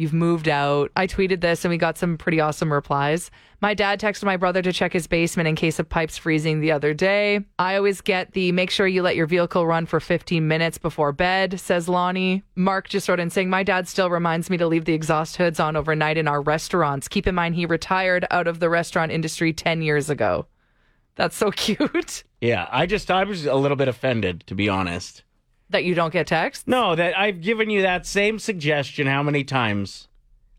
you've 0.00 0.14
moved 0.14 0.48
out. 0.48 0.90
I 0.96 1.06
tweeted 1.06 1.42
this 1.42 1.62
and 1.62 1.70
we 1.70 1.76
got 1.76 1.98
some 1.98 2.16
pretty 2.16 2.40
awesome 2.40 2.72
replies. 2.72 3.30
My 3.60 3.74
dad 3.74 4.00
texted 4.00 4.24
my 4.24 4.38
brother 4.38 4.62
to 4.62 4.72
check 4.72 4.94
his 4.94 5.06
basement 5.06 5.46
in 5.46 5.56
case 5.56 5.78
of 5.78 5.90
pipes 5.90 6.16
freezing 6.16 6.60
the 6.60 6.72
other 6.72 6.94
day. 6.94 7.40
I 7.58 7.76
always 7.76 8.00
get 8.00 8.32
the 8.32 8.50
make 8.52 8.70
sure 8.70 8.86
you 8.86 9.02
let 9.02 9.14
your 9.14 9.26
vehicle 9.26 9.66
run 9.66 9.84
for 9.84 10.00
15 10.00 10.48
minutes 10.48 10.78
before 10.78 11.12
bed, 11.12 11.60
says 11.60 11.86
Lonnie. 11.86 12.42
Mark 12.54 12.88
just 12.88 13.10
wrote 13.10 13.20
in 13.20 13.28
saying, 13.28 13.50
My 13.50 13.62
dad 13.62 13.88
still 13.88 14.08
reminds 14.08 14.48
me 14.48 14.56
to 14.56 14.66
leave 14.66 14.86
the 14.86 14.94
exhaust 14.94 15.36
hoods 15.36 15.60
on 15.60 15.76
overnight 15.76 16.16
in 16.16 16.26
our 16.26 16.40
restaurants. 16.40 17.06
Keep 17.06 17.26
in 17.26 17.34
mind, 17.34 17.54
he 17.54 17.66
retired 17.66 18.26
out 18.30 18.46
of 18.46 18.58
the 18.58 18.70
restaurant 18.70 19.12
industry 19.12 19.52
10 19.52 19.82
years 19.82 20.08
ago. 20.08 20.46
That's 21.16 21.36
so 21.36 21.50
cute 21.54 22.24
Yeah, 22.40 22.66
I 22.70 22.86
just, 22.86 23.10
I 23.10 23.24
was 23.24 23.44
a 23.44 23.54
little 23.54 23.76
bit 23.76 23.88
offended, 23.88 24.44
to 24.46 24.54
be 24.54 24.70
honest. 24.70 25.24
That 25.70 25.84
you 25.84 25.94
don't 25.94 26.12
get 26.12 26.26
texts. 26.26 26.64
No, 26.66 26.94
that 26.94 27.18
I've 27.18 27.40
given 27.40 27.70
you 27.70 27.82
that 27.82 28.06
same 28.06 28.38
suggestion 28.38 29.06
how 29.06 29.22
many 29.22 29.44
times? 29.44 30.08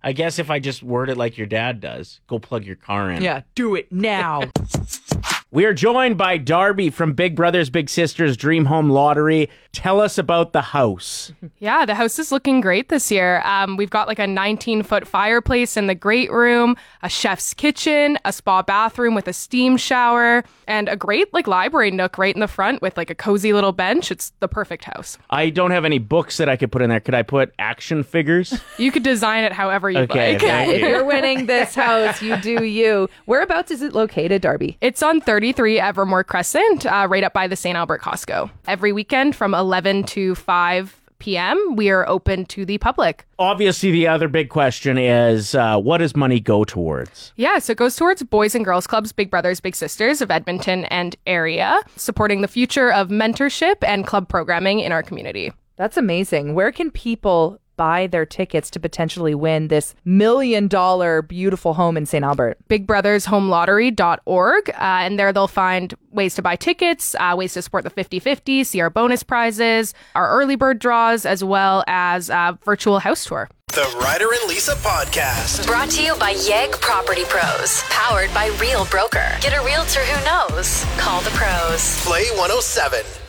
I 0.03 0.13
guess 0.13 0.39
if 0.39 0.49
I 0.49 0.59
just 0.59 0.81
word 0.81 1.09
it 1.09 1.17
like 1.17 1.37
your 1.37 1.47
dad 1.47 1.79
does, 1.79 2.21
go 2.27 2.39
plug 2.39 2.65
your 2.65 2.75
car 2.75 3.11
in. 3.11 3.21
Yeah, 3.21 3.41
do 3.53 3.75
it 3.75 3.91
now. 3.91 4.43
We 5.53 5.65
are 5.65 5.73
joined 5.73 6.17
by 6.17 6.37
Darby 6.37 6.89
from 6.89 7.11
Big 7.11 7.35
Brothers 7.35 7.69
Big 7.69 7.89
Sisters 7.89 8.37
Dream 8.37 8.63
Home 8.63 8.89
Lottery. 8.89 9.49
Tell 9.73 9.99
us 9.99 10.17
about 10.17 10.53
the 10.53 10.61
house. 10.61 11.33
Yeah, 11.59 11.85
the 11.85 11.93
house 11.95 12.17
is 12.19 12.31
looking 12.31 12.61
great 12.61 12.87
this 12.87 13.11
year. 13.11 13.41
Um, 13.43 13.75
we've 13.75 13.89
got 13.89 14.07
like 14.07 14.17
a 14.19 14.27
19 14.27 14.81
foot 14.83 15.05
fireplace 15.05 15.75
in 15.75 15.87
the 15.87 15.95
great 15.95 16.31
room, 16.31 16.77
a 17.03 17.09
chef's 17.09 17.53
kitchen, 17.53 18.17
a 18.23 18.31
spa 18.31 18.61
bathroom 18.61 19.13
with 19.13 19.27
a 19.27 19.33
steam 19.33 19.75
shower, 19.75 20.45
and 20.67 20.87
a 20.87 20.95
great 20.95 21.33
like 21.33 21.47
library 21.47 21.91
nook 21.91 22.17
right 22.17 22.33
in 22.33 22.39
the 22.39 22.47
front 22.47 22.81
with 22.81 22.95
like 22.95 23.09
a 23.09 23.15
cozy 23.15 23.51
little 23.51 23.73
bench. 23.73 24.09
It's 24.09 24.31
the 24.39 24.47
perfect 24.47 24.85
house. 24.85 25.17
I 25.31 25.49
don't 25.49 25.71
have 25.71 25.83
any 25.83 25.99
books 25.99 26.37
that 26.37 26.47
I 26.47 26.55
could 26.55 26.71
put 26.71 26.81
in 26.81 26.89
there. 26.89 27.01
Could 27.01 27.15
I 27.15 27.23
put 27.23 27.53
action 27.59 28.03
figures? 28.03 28.57
You 28.77 28.89
could 28.89 29.03
design 29.03 29.43
it 29.43 29.51
however 29.51 29.89
you 29.91 29.99
Okay, 29.99 30.33
like. 30.33 30.41
thank 30.41 30.71
if 30.75 30.79
you. 30.81 30.87
you're 30.87 31.03
winning 31.03 31.45
this 31.47 31.75
house, 31.75 32.21
you 32.21 32.37
do 32.37 32.63
you. 32.63 33.09
Whereabouts 33.25 33.69
is 33.71 33.81
it 33.81 33.91
located, 33.91 34.41
Darby? 34.41 34.77
It's 34.79 35.03
on 35.03 35.19
33 35.41 35.79
Evermore 35.79 36.23
Crescent, 36.23 36.85
uh, 36.85 37.07
right 37.09 37.23
up 37.23 37.33
by 37.33 37.47
the 37.47 37.55
St. 37.55 37.75
Albert 37.75 37.99
Costco. 37.99 38.51
Every 38.67 38.93
weekend 38.93 39.35
from 39.35 39.55
11 39.55 40.03
to 40.03 40.35
5 40.35 41.01
p.m., 41.17 41.75
we 41.75 41.89
are 41.89 42.07
open 42.07 42.45
to 42.45 42.63
the 42.63 42.77
public. 42.77 43.25
Obviously, 43.39 43.89
the 43.89 44.07
other 44.07 44.27
big 44.27 44.49
question 44.49 44.99
is 44.99 45.55
uh, 45.55 45.79
what 45.79 45.97
does 45.97 46.15
money 46.15 46.39
go 46.39 46.63
towards? 46.63 47.33
Yeah, 47.37 47.57
so 47.57 47.71
it 47.71 47.79
goes 47.79 47.95
towards 47.95 48.21
Boys 48.21 48.53
and 48.53 48.63
Girls 48.63 48.85
Clubs, 48.85 49.11
Big 49.11 49.31
Brothers, 49.31 49.59
Big 49.59 49.75
Sisters 49.75 50.21
of 50.21 50.29
Edmonton 50.29 50.85
and 50.85 51.15
area, 51.25 51.81
supporting 51.95 52.41
the 52.41 52.47
future 52.47 52.93
of 52.93 53.07
mentorship 53.07 53.77
and 53.81 54.05
club 54.05 54.29
programming 54.29 54.79
in 54.79 54.91
our 54.91 55.01
community. 55.01 55.51
That's 55.75 55.97
amazing. 55.97 56.53
Where 56.53 56.71
can 56.71 56.91
people 56.91 57.59
buy 57.81 58.05
their 58.05 58.27
tickets 58.27 58.69
to 58.69 58.79
potentially 58.79 59.33
win 59.33 59.69
this 59.69 59.95
million 60.05 60.67
dollar 60.67 61.23
beautiful 61.23 61.73
home 61.73 61.97
in 61.97 62.05
St. 62.05 62.23
Albert? 62.23 62.59
BigBrothersHomeLottery.org. 62.69 64.69
Uh, 64.69 64.73
and 64.77 65.17
there 65.17 65.33
they'll 65.33 65.47
find 65.47 65.95
ways 66.11 66.35
to 66.35 66.43
buy 66.43 66.55
tickets, 66.55 67.15
uh, 67.19 67.33
ways 67.35 67.53
to 67.53 67.61
support 67.63 67.83
the 67.83 67.89
50 67.89 68.19
50, 68.19 68.63
see 68.65 68.81
our 68.81 68.91
bonus 68.91 69.23
prizes, 69.23 69.95
our 70.13 70.29
early 70.29 70.55
bird 70.55 70.77
draws, 70.77 71.25
as 71.25 71.43
well 71.43 71.83
as 71.87 72.29
uh, 72.29 72.53
virtual 72.63 72.99
house 72.99 73.25
tour. 73.25 73.49
The 73.69 73.91
Ryder 73.99 74.27
and 74.31 74.47
Lisa 74.47 74.75
Podcast. 74.75 75.65
Brought 75.65 75.89
to 75.91 76.03
you 76.03 76.15
by 76.17 76.33
YEG 76.33 76.79
Property 76.81 77.23
Pros. 77.25 77.81
Powered 77.89 78.31
by 78.31 78.55
Real 78.61 78.85
Broker. 78.85 79.37
Get 79.41 79.59
a 79.59 79.65
realtor 79.65 80.01
who 80.01 80.23
knows. 80.23 80.85
Call 80.99 81.21
the 81.21 81.31
pros. 81.31 81.99
Play 82.05 82.25
107. 82.37 83.20